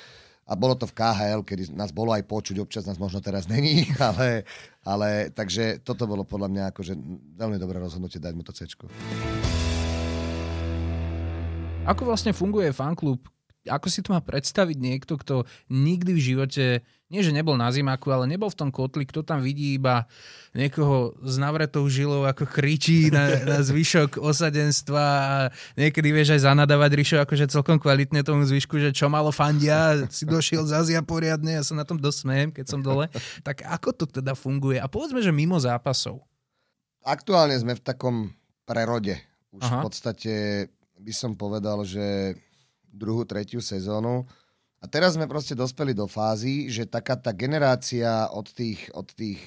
[0.45, 3.89] a bolo to v KHL, kedy nás bolo aj počuť, občas nás možno teraz není,
[4.01, 4.45] ale,
[4.85, 6.93] ale takže toto bolo podľa mňa akože
[7.41, 8.69] veľmi dobré rozhodnutie dať mu to C.
[11.85, 13.25] Ako vlastne funguje fanklub?
[13.65, 16.65] Ako si to má predstaviť niekto, kto nikdy v živote,
[17.09, 20.05] nie že nebol na zimaku, ale nebol v tom kotli, kto tam vidí iba
[20.53, 25.35] niekoho s navretou žilou, ako kričí na, na zvyšok osadenstva a
[25.81, 30.29] niekedy vieš aj zanadávať Rišo akože celkom kvalitne tomu zvyšku, že čo malo fandia, si
[30.29, 33.09] došiel z Azia poriadne, ja sa na tom dosmejem, keď som dole.
[33.41, 34.77] Tak ako to teda funguje?
[34.77, 36.21] A povedzme, že mimo zápasov.
[37.05, 38.17] Aktuálne sme v takom
[38.65, 39.21] prerode.
[39.53, 39.81] Už Aha.
[39.81, 40.33] v podstate
[40.99, 42.35] by som povedal, že
[42.95, 44.25] druhú, tretiu sezónu.
[44.79, 49.41] A teraz sme proste dospeli do fázy, že taká tá generácia od tých, od tých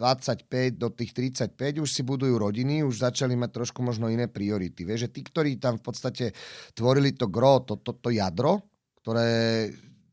[0.00, 4.88] 25 do tých 35 už si budujú rodiny, už začali mať trošku možno iné priority.
[4.88, 6.32] Vieš, že tí, ktorí tam v podstate
[6.72, 8.64] tvorili to gro, to, to, to jadro,
[9.04, 9.68] ktoré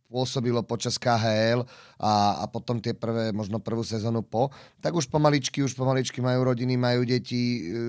[0.07, 1.67] pôsobilo počas KHL
[1.99, 4.49] a, a potom tie prvé, možno prvú sezónu po,
[4.79, 7.81] tak už pomaličky, už pomaličky majú rodiny, majú deti, e,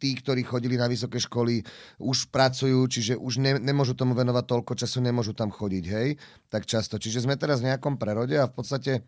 [0.00, 1.60] tí, ktorí chodili na vysoké školy,
[2.00, 6.08] už pracujú, čiže už ne, nemôžu tomu venovať toľko času, nemôžu tam chodiť, hej,
[6.48, 6.96] tak často.
[6.96, 9.04] Čiže sme teraz v nejakom prerode a v podstate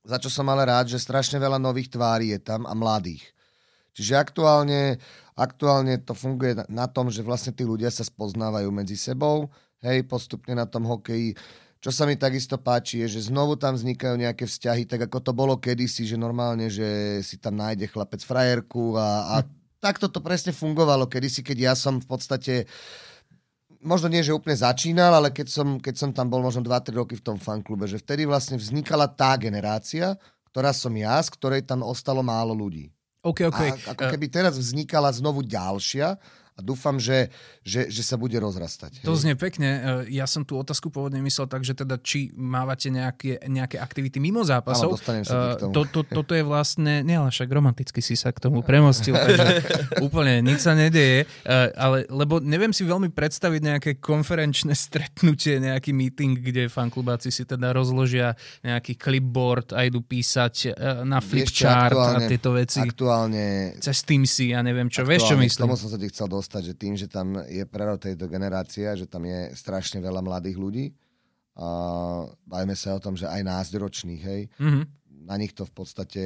[0.00, 3.20] za čo som ale rád, že strašne veľa nových tvári je tam a mladých.
[3.92, 4.96] Čiže aktuálne,
[5.36, 9.50] aktuálne to funguje na, na tom, že vlastne tí ľudia sa spoznávajú medzi sebou,
[9.84, 11.36] hej, postupne na tom hokeji.
[11.80, 15.32] Čo sa mi takisto páči, je, že znovu tam vznikajú nejaké vzťahy, tak ako to
[15.32, 19.48] bolo kedysi, že normálne, že si tam nájde chlapec frajerku a, a hm.
[19.80, 22.68] takto to presne fungovalo kedysi, keď ja som v podstate
[23.80, 27.16] možno nie, že úplne začínal, ale keď som, keď som tam bol možno 2-3 roky
[27.16, 30.20] v tom fanklube, že vtedy vlastne vznikala tá generácia,
[30.52, 32.92] ktorá som ja, z ktorej tam ostalo málo ľudí.
[33.20, 33.72] Okay, okay.
[33.72, 36.16] A ako keby teraz vznikala znovu ďalšia,
[36.60, 37.32] a dúfam, že,
[37.64, 39.00] že, že sa bude rozrastať.
[39.00, 40.04] To znie pekne.
[40.04, 44.20] E, ja som tú otázku pôvodne myslel tak, že teda či mávate nejaké, nejaké aktivity
[44.20, 45.00] mimo zápasov.
[45.00, 45.72] Áno, sa k tomu.
[45.72, 49.64] To, to, toto je vlastne, nie ale však romanticky si sa k tomu premostil, takže
[50.06, 51.24] úplne nič sa nedeje.
[51.24, 57.48] E, ale, lebo neviem si veľmi predstaviť nejaké konferenčné stretnutie, nejaký meeting, kde fanklubáci si
[57.48, 60.70] teda rozložia nejaký clipboard a idú písať e,
[61.08, 62.84] na flipchart a tieto veci.
[62.84, 63.78] Aktuálne...
[63.80, 65.08] Cez Teamsy, ja neviem čo.
[65.08, 65.70] Vieš, čo myslím?
[65.70, 68.98] Tomu som sa ti chcel dostať dostať, že tým, že tam je prerod tejto generácia,
[68.98, 70.86] že tam je strašne veľa mladých ľudí,
[71.54, 74.84] a bajme sa o tom, že aj násťročných, hej, mm-hmm.
[75.30, 76.22] na nich to v podstate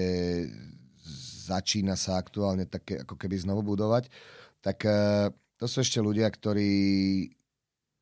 [1.45, 4.09] začína sa aktuálne také ako keby znovu budovať,
[4.64, 5.29] tak uh,
[5.61, 6.72] to sú ešte ľudia, ktorí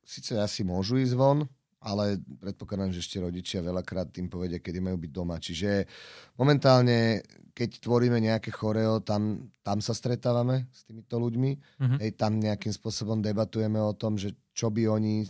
[0.06, 1.42] síce asi môžu ísť von,
[1.82, 5.36] ale predpokladám, že ešte rodičia veľakrát tým povedia, kedy majú byť doma.
[5.42, 5.84] Čiže
[6.38, 7.20] momentálne,
[7.52, 11.50] keď tvoríme nejaké choreo, tam, tam sa stretávame s týmito ľuďmi.
[11.82, 11.98] Mm-hmm.
[12.00, 15.26] Hej, tam nejakým spôsobom debatujeme o tom, že čo by oni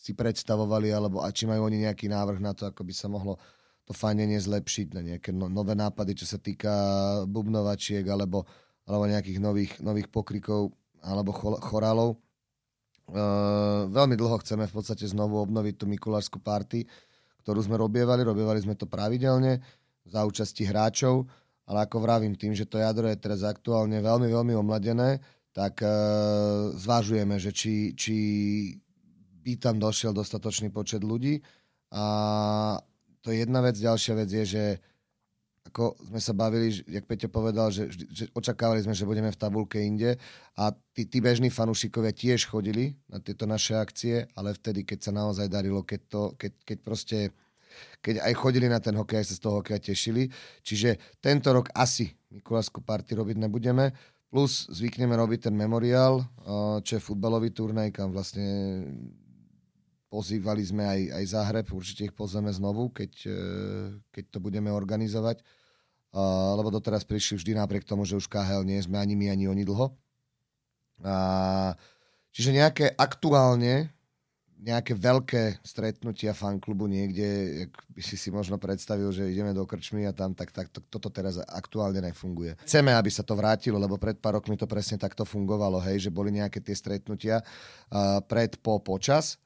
[0.00, 3.36] si predstavovali, alebo a či majú oni nejaký návrh na to, ako by sa mohlo
[3.84, 6.72] to fajnenie zlepšiť, na nejaké no, nové nápady, čo sa týka
[7.28, 8.48] bubnovačiek, alebo
[8.90, 11.30] alebo nejakých nových, nových pokrikov alebo
[11.62, 12.18] chorálov.
[13.10, 16.86] Uh, veľmi dlho chceme v podstate znovu obnoviť tú Mikulárskú party,
[17.42, 18.22] ktorú sme robievali.
[18.22, 19.58] Robievali sme to pravidelne
[20.06, 21.26] za účasti hráčov,
[21.66, 25.18] ale ako vravím, tým, že to jadro je teraz aktuálne veľmi, veľmi omladené,
[25.50, 28.16] tak uh, zvážujeme, že či, či
[29.42, 31.42] by tam došiel dostatočný počet ľudí.
[31.90, 32.04] A
[33.26, 33.74] to je jedna vec.
[33.74, 34.64] Ďalšia vec je, že
[35.70, 39.78] ako sme sa bavili, jak Peťo povedal, že, že očakávali sme, že budeme v tabulke
[39.78, 40.18] inde.
[40.58, 45.12] A tí, tí bežní fanúšikovia tiež chodili na tieto naše akcie, ale vtedy, keď sa
[45.14, 47.18] naozaj darilo, keď, to, keď, keď proste
[48.02, 50.26] keď aj chodili na ten hokej, aj sa z toho hokeja tešili.
[50.66, 53.94] Čiže tento rok asi Mikulášsku party robiť nebudeme,
[54.26, 56.22] plus zvykneme robiť ten memoriál,
[56.82, 58.46] čo je futbalový turnaj, kam vlastne
[60.10, 63.38] pozývali sme aj, aj Zahreb, určite ich pozveme znovu, keď, e,
[64.10, 65.38] keď to budeme organizovať
[66.10, 69.46] Uh, lebo doteraz prišli vždy napriek tomu, že už KHL nie sme ani my, ani
[69.46, 69.94] oni dlho.
[71.00, 71.70] Uh,
[72.34, 73.94] čiže nejaké aktuálne,
[74.60, 77.28] nejaké veľké stretnutia fanklubu niekde,
[77.64, 80.82] jak by si si možno predstavil, že ideme do krčmy a tam, tak, tak to,
[80.82, 82.58] toto teraz aktuálne nefunguje.
[82.66, 86.10] Chceme, aby sa to vrátilo, lebo pred pár rokmi to presne takto fungovalo, hej, že
[86.10, 89.40] boli nejaké tie stretnutia uh, pred, po, počas,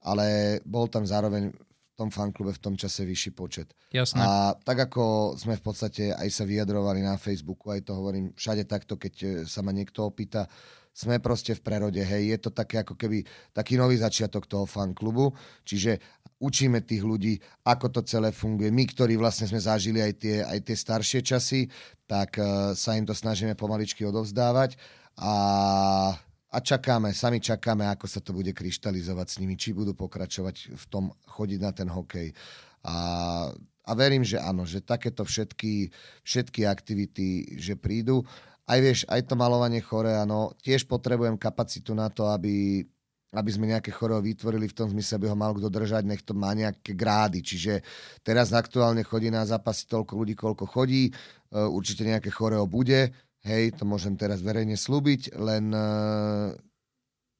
[0.00, 1.52] ale bol tam zároveň
[1.96, 3.72] tom fanklube v tom čase vyšší počet.
[3.90, 4.20] Jasné.
[4.20, 8.68] A tak ako sme v podstate aj sa vyjadrovali na Facebooku, aj to hovorím všade
[8.68, 10.44] takto, keď e, sa ma niekto opýta,
[10.96, 13.20] sme proste v prerode, hej, je to také ako keby
[13.52, 15.28] taký nový začiatok toho fanklubu,
[15.60, 16.00] čiže
[16.40, 17.36] učíme tých ľudí,
[17.68, 18.72] ako to celé funguje.
[18.72, 21.68] My, ktorí vlastne sme zažili aj tie, aj tie staršie časy,
[22.08, 24.80] tak uh, sa im to snažíme pomaličky odovzdávať
[25.20, 25.32] a
[26.56, 30.84] a čakáme, sami čakáme, ako sa to bude kryštalizovať s nimi, či budú pokračovať v
[30.88, 32.32] tom chodiť na ten hokej.
[32.80, 32.96] A,
[33.84, 35.92] a verím, že áno, že takéto všetky,
[36.24, 38.24] všetky aktivity, že prídu.
[38.64, 42.80] Aj vieš, aj to malovanie chore, áno, tiež potrebujem kapacitu na to, aby,
[43.36, 46.32] aby sme nejaké choreo vytvorili v tom zmysle, aby ho mal kto držať, nech to
[46.32, 47.44] má nejaké grády.
[47.44, 47.84] Čiže
[48.24, 51.12] teraz aktuálne chodí na zápasy toľko ľudí, koľko chodí, e,
[51.52, 53.12] určite nejaké choreo bude,
[53.46, 56.50] Hej, to môžem teraz verejne slúbiť, len uh,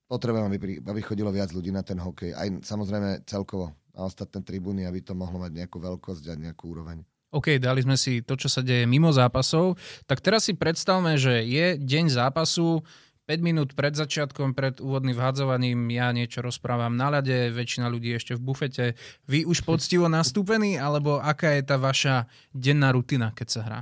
[0.07, 2.31] potrebujem, aby, aby chodilo viac ľudí na ten hokej.
[2.31, 7.03] Aj samozrejme celkovo na ostatné tribúny, aby to mohlo mať nejakú veľkosť a nejakú úroveň.
[7.35, 9.75] OK, dali sme si to, čo sa deje mimo zápasov.
[10.07, 12.87] Tak teraz si predstavme, že je deň zápasu,
[13.27, 18.39] 5 minút pred začiatkom, pred úvodným vhadzovaním ja niečo rozprávam na ľade, väčšina ľudí ešte
[18.39, 18.87] v bufete.
[19.27, 23.81] Vy už poctivo nastúpení, alebo aká je tá vaša denná rutina, keď sa hrá?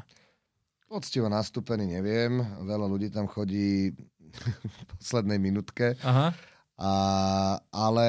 [0.85, 3.93] Poctivo nastúpený neviem, veľa ľudí tam chodí
[4.78, 5.97] v poslednej minutke.
[6.05, 6.35] Aha.
[6.74, 6.93] A,
[7.70, 8.09] ale,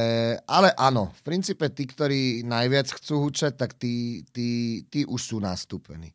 [0.50, 5.38] ale áno, v princípe tí, ktorí najviac chcú hučať, tak tí, tí, tí už sú
[5.38, 6.10] nastúpení.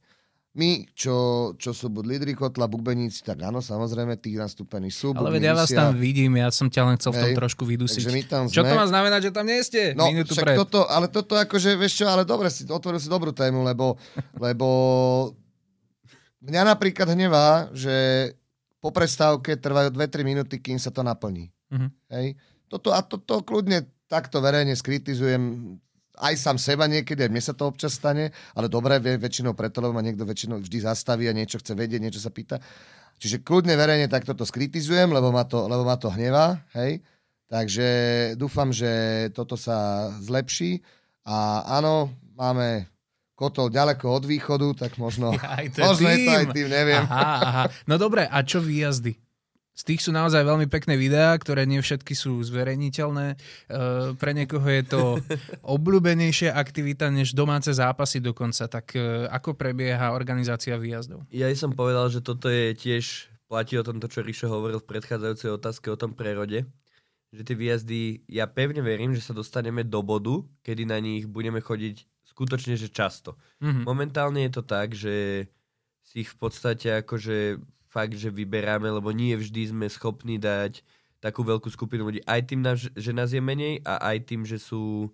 [0.50, 1.14] My, čo,
[1.54, 5.14] čo sú buď lídry kotla, bubeníci, tak áno, samozrejme, tí nastúpení sú.
[5.14, 8.02] Ale veď ja vás tam vidím, ja som ťa len chcel v tom trošku vydusiť.
[8.10, 8.54] My tam sme...
[8.58, 9.94] Čo to má znamenať, že tam nie ste?
[9.94, 10.58] No, však pred.
[10.58, 13.94] toto, ale toto akože, vieš čo, ale dobre si, otvoril si dobrú tému, lebo,
[14.42, 14.66] lebo
[16.40, 17.94] Mňa napríklad hnevá, že
[18.80, 21.52] po prestávke trvajú 2-3 minúty, kým sa to naplní.
[21.68, 21.92] Uh-huh.
[22.08, 22.40] Hej?
[22.72, 25.76] Toto, a toto kľudne takto verejne skritizujem
[26.20, 29.96] aj sám seba niekedy, aj mne sa to občas stane, ale dobre, väčšinou preto, lebo
[29.96, 32.60] ma niekto väčšinou vždy zastaví a niečo chce vedieť, niečo sa pýta.
[33.20, 37.00] Čiže kľudne verejne takto to skritizujem, lebo ma to, lebo ma to hnevá, hej.
[37.50, 37.88] Takže
[38.38, 40.80] dúfam, že toto sa zlepší
[41.26, 42.86] a áno, máme
[43.40, 47.04] kotol ďaleko od východu, tak možno, aj to možno je to aj tým, neviem.
[47.08, 47.64] Aha, aha.
[47.88, 49.16] No dobre, a čo výjazdy?
[49.70, 53.26] Z tých sú naozaj veľmi pekné videá, ktoré nie všetky sú zverejniteľné.
[53.32, 53.36] E,
[54.20, 55.00] pre niekoho je to
[55.80, 58.68] obľúbenejšia aktivita než domáce zápasy dokonca.
[58.68, 61.24] Tak e, ako prebieha organizácia výjazdov?
[61.32, 65.48] Ja som povedal, že toto je tiež, platí o tomto, čo Ríšo hovoril v predchádzajúcej
[65.56, 66.68] otázke o tom prerode
[67.30, 71.62] že tie výjazdy, ja pevne verím, že sa dostaneme do bodu, kedy na nich budeme
[71.62, 72.09] chodiť
[72.40, 73.36] skutočne, že často.
[73.60, 73.84] Mm-hmm.
[73.84, 75.44] Momentálne je to tak, že
[76.00, 77.60] si ich v podstate akože
[77.92, 80.80] fakt, že vyberáme, lebo nie vždy sme schopní dať
[81.20, 82.24] takú veľkú skupinu ľudí.
[82.24, 82.64] Aj tým,
[82.96, 85.12] že nás je menej a aj tým, že sú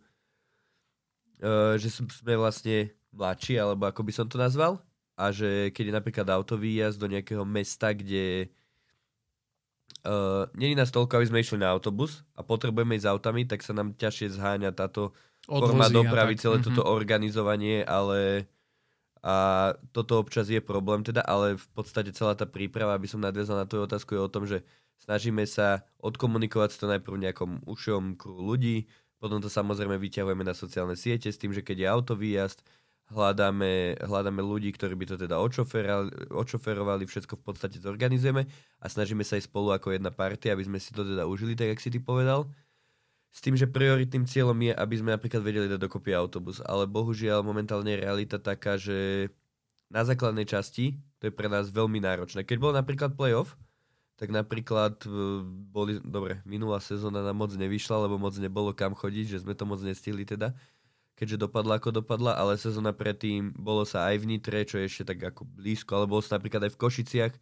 [1.42, 4.78] uh, že sme vlastne mladší, alebo ako by som to nazval.
[5.18, 8.52] A že keď je napríklad autový jazd do nejakého mesta, kde
[10.06, 13.74] uh, není nás toľko, aby sme išli na autobus a potrebujeme ísť autami, tak sa
[13.74, 15.16] nám ťažšie zháňa táto
[15.46, 16.76] forma dopravy, celé mm-hmm.
[16.76, 18.50] toto organizovanie, ale
[19.26, 23.58] a toto občas je problém teda, ale v podstate celá tá príprava, aby som nadviazal
[23.58, 24.62] na tvoju otázku, je o tom, že
[25.02, 28.86] snažíme sa odkomunikovať to najprv nejakom ušom kruhu ľudí,
[29.18, 32.58] potom to samozrejme vyťahujeme na sociálne siete s tým, že keď je autovýjazd
[33.10, 35.38] hľadáme, hľadáme ľudí, ktorí by to teda
[36.30, 38.46] očoferovali, všetko v podstate zorganizujeme
[38.82, 41.74] a snažíme sa aj spolu ako jedna partia, aby sme si to teda užili, tak
[41.74, 42.50] jak si ty povedal.
[43.36, 47.44] S tým, že prioritným cieľom je, aby sme napríklad vedeli dať dokopy autobus, ale bohužiaľ
[47.44, 49.28] momentálne je realita taká, že
[49.92, 52.48] na základnej časti to je pre nás veľmi náročné.
[52.48, 53.52] Keď bol napríklad playoff,
[54.16, 59.36] tak napríklad e, boli, dobre, minulá sezóna nám moc nevyšla, lebo moc nebolo kam chodiť,
[59.36, 60.56] že sme to moc nestihli teda,
[61.20, 65.12] keďže dopadla ako dopadla, ale sezóna predtým bolo sa aj v Nitre, čo je ešte
[65.12, 67.34] tak ako blízko, ale bolo sa napríklad aj v Košiciach,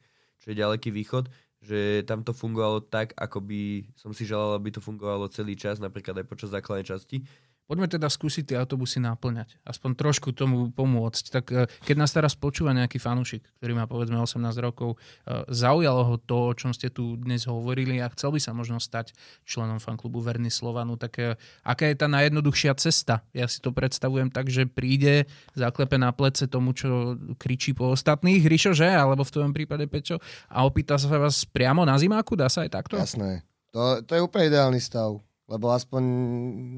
[0.43, 1.31] čo je ďaleký východ,
[1.65, 5.81] že tam to fungovalo tak, ako by som si želal, aby to fungovalo celý čas,
[5.81, 7.25] napríklad aj počas základnej časti,
[7.65, 9.57] Poďme teda skúsiť tie autobusy naplňať.
[9.65, 11.25] Aspoň trošku tomu pomôcť.
[11.33, 16.05] Tak e, keď nás teraz počúva nejaký fanúšik, ktorý má povedzme 18 rokov, e, zaujalo
[16.05, 19.17] ho to, o čom ste tu dnes hovorili a chcel by sa možno stať
[19.49, 23.25] členom fanklubu Verny Slovanu, tak e, aká je tá najjednoduchšia cesta?
[23.33, 25.25] Ja si to predstavujem tak, že príde,
[25.57, 28.93] zaklepe na plece tomu, čo kričí po ostatných, Rišo, že?
[28.93, 30.21] Alebo v tvojom prípade Pečo
[30.53, 32.37] a opýta sa vás priamo na zimáku?
[32.37, 33.01] Dá sa aj takto?
[33.01, 33.41] Jasné.
[33.73, 35.17] To, to je úplne ideálny stav
[35.49, 36.03] lebo aspoň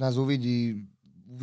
[0.00, 0.86] nás uvidí,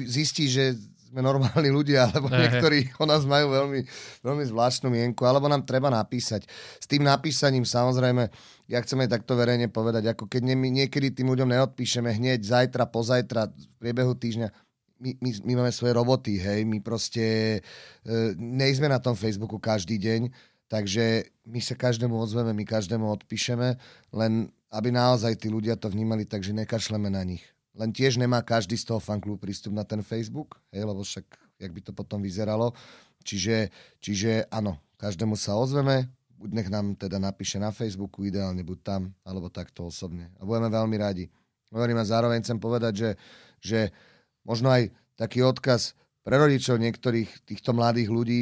[0.07, 0.75] zistí, že
[1.13, 3.85] sme normálni ľudia, alebo niektorí o nás majú veľmi,
[4.25, 6.49] veľmi zvláštnu mienku, alebo nám treba napísať.
[6.81, 8.33] S tým napísaním samozrejme,
[8.65, 12.89] ja chcem aj takto verejne povedať, ako keď nie, niekedy tým ľuďom neodpíšeme hneď zajtra,
[12.89, 14.49] pozajtra, v priebehu týždňa,
[15.03, 20.01] my, my, my máme svoje roboty, hej, my proste e, nejsme na tom Facebooku každý
[20.01, 20.33] deň,
[20.65, 23.77] takže my sa každému ozveme, my každému odpíšeme,
[24.17, 27.45] len aby naozaj tí ľudia to vnímali tak, že nekašleme na nich.
[27.77, 31.25] Len tiež nemá každý z toho fanklubu prístup na ten Facebook, hej, lebo však,
[31.61, 32.73] jak by to potom vyzeralo.
[33.21, 33.69] Čiže,
[34.01, 39.01] čiže áno, každému sa ozveme, buď nech nám teda napíše na Facebooku, ideálne buď tam,
[39.25, 40.33] alebo takto osobne.
[40.37, 41.29] A budeme veľmi radi.
[41.73, 43.09] Hovorím a zároveň chcem povedať, že,
[43.61, 43.79] že
[44.45, 48.41] možno aj taký odkaz pre rodičov niektorých týchto mladých ľudí,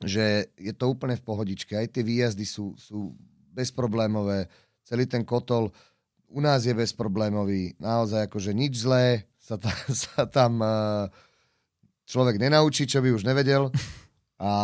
[0.00, 1.76] že je to úplne v pohodičke.
[1.76, 3.12] Aj tie výjazdy sú, sú
[3.54, 4.50] bezproblémové
[4.84, 5.72] celý ten kotol
[6.34, 7.78] u nás je bezproblémový.
[7.78, 9.70] Naozaj akože nič zlé sa, ta,
[10.06, 11.06] sa tam uh,
[12.04, 13.70] človek nenaučí, čo by už nevedel.
[14.34, 14.54] A,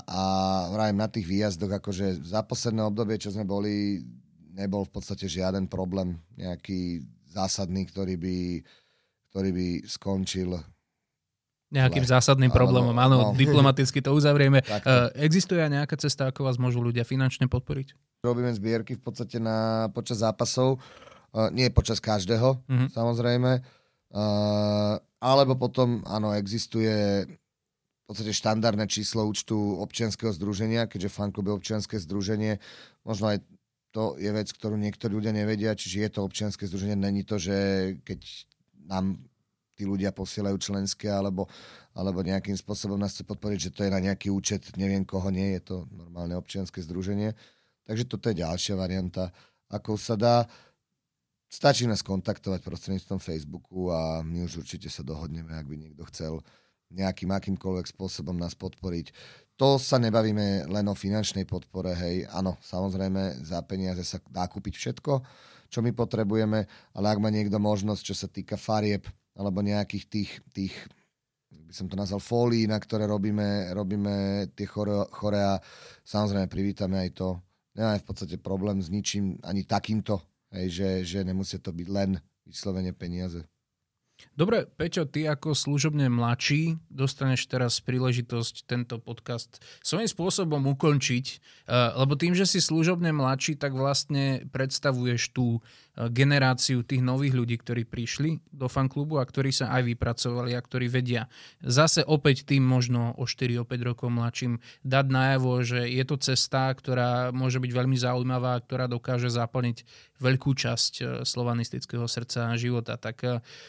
[0.00, 0.22] a
[0.72, 4.00] vrajem na tých výjazdoch, akože za posledné obdobie, čo sme boli,
[4.56, 8.36] nebol v podstate žiaden problém nejaký zásadný, ktorý by,
[9.30, 10.56] ktorý by skončil
[11.74, 12.94] nejakým zásadným problémom.
[12.94, 13.28] Áno, no.
[13.34, 14.62] diplomaticky to uzavrieme.
[14.84, 17.96] Uh, existuje aj nejaká cesta, ako vás môžu ľudia finančne podporiť?
[18.24, 22.88] Robíme zbierky v podstate na, počas zápasov, uh, nie počas každého, uh-huh.
[22.88, 23.60] samozrejme.
[24.08, 31.56] Uh, alebo potom, áno, existuje v podstate štandardné číslo účtu občianského združenia, keďže fanklub je
[31.56, 32.60] občianske združenie.
[33.04, 33.44] Možno aj
[33.92, 36.96] to je vec, ktorú niektorí ľudia nevedia, čiže je to občianske združenie.
[37.00, 37.56] Není to, že
[38.04, 38.20] keď
[38.84, 39.20] nám
[39.74, 41.48] tí ľudia posielajú členské alebo,
[41.94, 45.56] alebo nejakým spôsobom nás chce podporiť, že to je na nejaký účet, neviem koho nie,
[45.58, 47.34] je to normálne občianske združenie.
[47.84, 49.28] Takže toto je ďalšia varianta,
[49.68, 50.44] ako sa dá.
[51.48, 56.42] Stačí nás kontaktovať prostredníctvom Facebooku a my už určite sa dohodneme, ak by niekto chcel
[56.90, 59.14] nejakým akýmkoľvek spôsobom nás podporiť.
[59.54, 64.74] To sa nebavíme len o finančnej podpore, hej, áno, samozrejme za peniaze sa dá kúpiť
[64.74, 65.12] všetko,
[65.70, 69.06] čo my potrebujeme, ale ak má niekto možnosť, čo sa týka farieb,
[69.38, 70.74] alebo nejakých tých, tých
[71.54, 75.58] by som to nazval fólií, na ktoré robíme, robíme tie chore, chorea.
[76.02, 77.28] Samozrejme, privítame aj to.
[77.74, 80.22] Nemáme v podstate problém s ničím, ani takýmto,
[80.54, 83.42] hej, že, že nemusia to byť len vyslovene peniaze.
[84.34, 91.98] Dobre, Peťo, ty ako služobne mladší dostaneš teraz príležitosť tento podcast svojím spôsobom ukončiť, eh,
[91.98, 95.58] lebo tým, že si služobne mladší, tak vlastne predstavuješ tú
[95.94, 100.90] generáciu tých nových ľudí, ktorí prišli do fanklubu a ktorí sa aj vypracovali a ktorí
[100.90, 101.30] vedia
[101.62, 107.30] zase opäť tým možno o 4-5 rokov mladším dať najavo, že je to cesta, ktorá
[107.30, 109.86] môže byť veľmi zaujímavá, ktorá dokáže zaplniť
[110.18, 112.98] veľkú časť e, slovanistického srdca a života.
[112.98, 113.28] Tak e,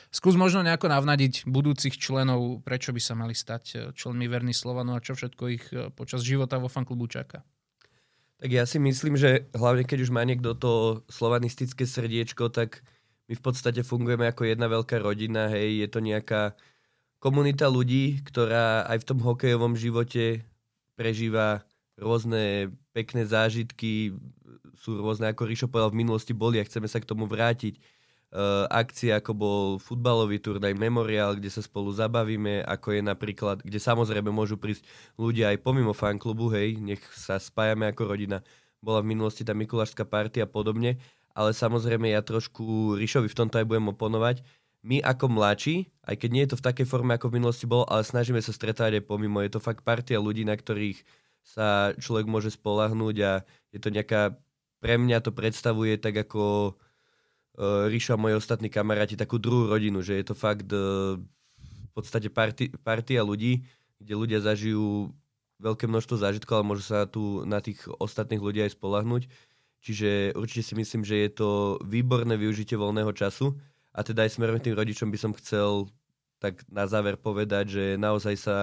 [0.09, 4.97] skús možno nejako navnadiť budúcich členov, prečo by sa mali stať e, členmi verní Slovanu
[4.97, 7.45] a čo všetko ich počas života vo fanklubu čaká.
[8.45, 12.85] Tak ja si myslím, že hlavne keď už má niekto to slovanistické srdiečko, tak
[13.25, 16.53] my v podstate fungujeme ako jedna veľká rodina, hej, je to nejaká
[17.17, 20.45] komunita ľudí, ktorá aj v tom hokejovom živote
[20.93, 21.65] prežíva
[21.97, 24.13] rôzne pekné zážitky,
[24.77, 27.81] sú rôzne, ako Rišo povedal, v minulosti boli a chceme sa k tomu vrátiť
[28.67, 34.27] akcie, ako bol futbalový turnaj Memorial, kde sa spolu zabavíme, ako je napríklad, kde samozrejme
[34.27, 34.83] môžu prísť
[35.15, 38.43] ľudia aj pomimo fanklubu, hej, nech sa spájame ako rodina.
[38.83, 40.99] Bola v minulosti tá Mikulášská partia a podobne,
[41.31, 44.43] ale samozrejme ja trošku Rišovi v tomto aj budem oponovať.
[44.85, 47.89] my ako mladší, aj keď nie je to v takej forme, ako v minulosti bolo,
[47.89, 49.41] ale snažíme sa stretávať aj pomimo.
[49.41, 51.01] Je to fakt partia ľudí, na ktorých
[51.41, 53.31] sa človek môže spolahnúť a
[53.73, 54.37] je to nejaká,
[54.77, 56.77] pre mňa to predstavuje tak ako
[57.57, 61.19] uh, Ríša a moji ostatní kamaráti takú druhú rodinu, že je to fakt uh,
[61.61, 63.63] v podstate party, partia ľudí,
[63.99, 65.11] kde ľudia zažijú
[65.59, 69.31] veľké množstvo zážitkov, ale môžu sa tu na tých ostatných ľudí aj spolahnuť.
[69.85, 71.49] Čiže určite si myslím, že je to
[71.85, 73.53] výborné využitie voľného času
[73.95, 75.87] a teda aj smerom tým rodičom by som chcel
[76.41, 78.57] tak na záver povedať, že naozaj sa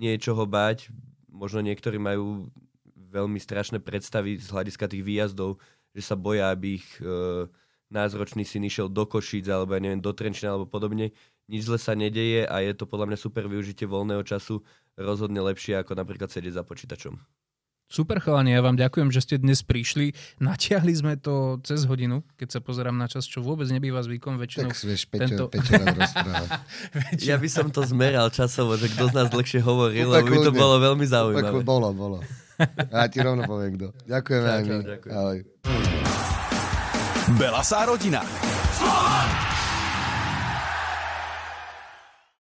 [0.00, 0.88] nie je čoho báť.
[1.28, 2.48] Možno niektorí majú
[3.10, 5.58] veľmi strašné predstavy z hľadiska tých výjazdov,
[5.92, 7.44] že sa boja, aby ich e,
[7.90, 11.10] názročný syn išiel do Košíc alebo ja neviem, do Trenčina alebo podobne.
[11.50, 14.62] Nič zle sa nedeje a je to podľa mňa super využitie voľného času
[14.94, 17.18] rozhodne lepšie ako napríklad sedieť za počítačom.
[17.90, 20.14] Super chalani, ja vám ďakujem, že ste dnes prišli.
[20.38, 24.70] Natiahli sme to cez hodinu, keď sa pozerám na čas, čo vôbec nebýva zvykom väčšinou.
[24.70, 25.44] Tak vieš, Peťo, tento...
[25.50, 25.74] Peťo
[27.26, 30.54] Ja by som to zmeral časovo, že kto z nás dlhšie hovoril, lebo by to
[30.54, 31.66] bolo veľmi zaujímavé.
[31.66, 32.22] Bolo, bolo.
[32.94, 33.90] Ja ti rovno poviem kto.
[34.06, 34.70] Ďakujem veľmi.
[35.10, 35.38] Ahoj.
[37.38, 38.22] Bela sa rodina.
[38.74, 39.49] Slovan!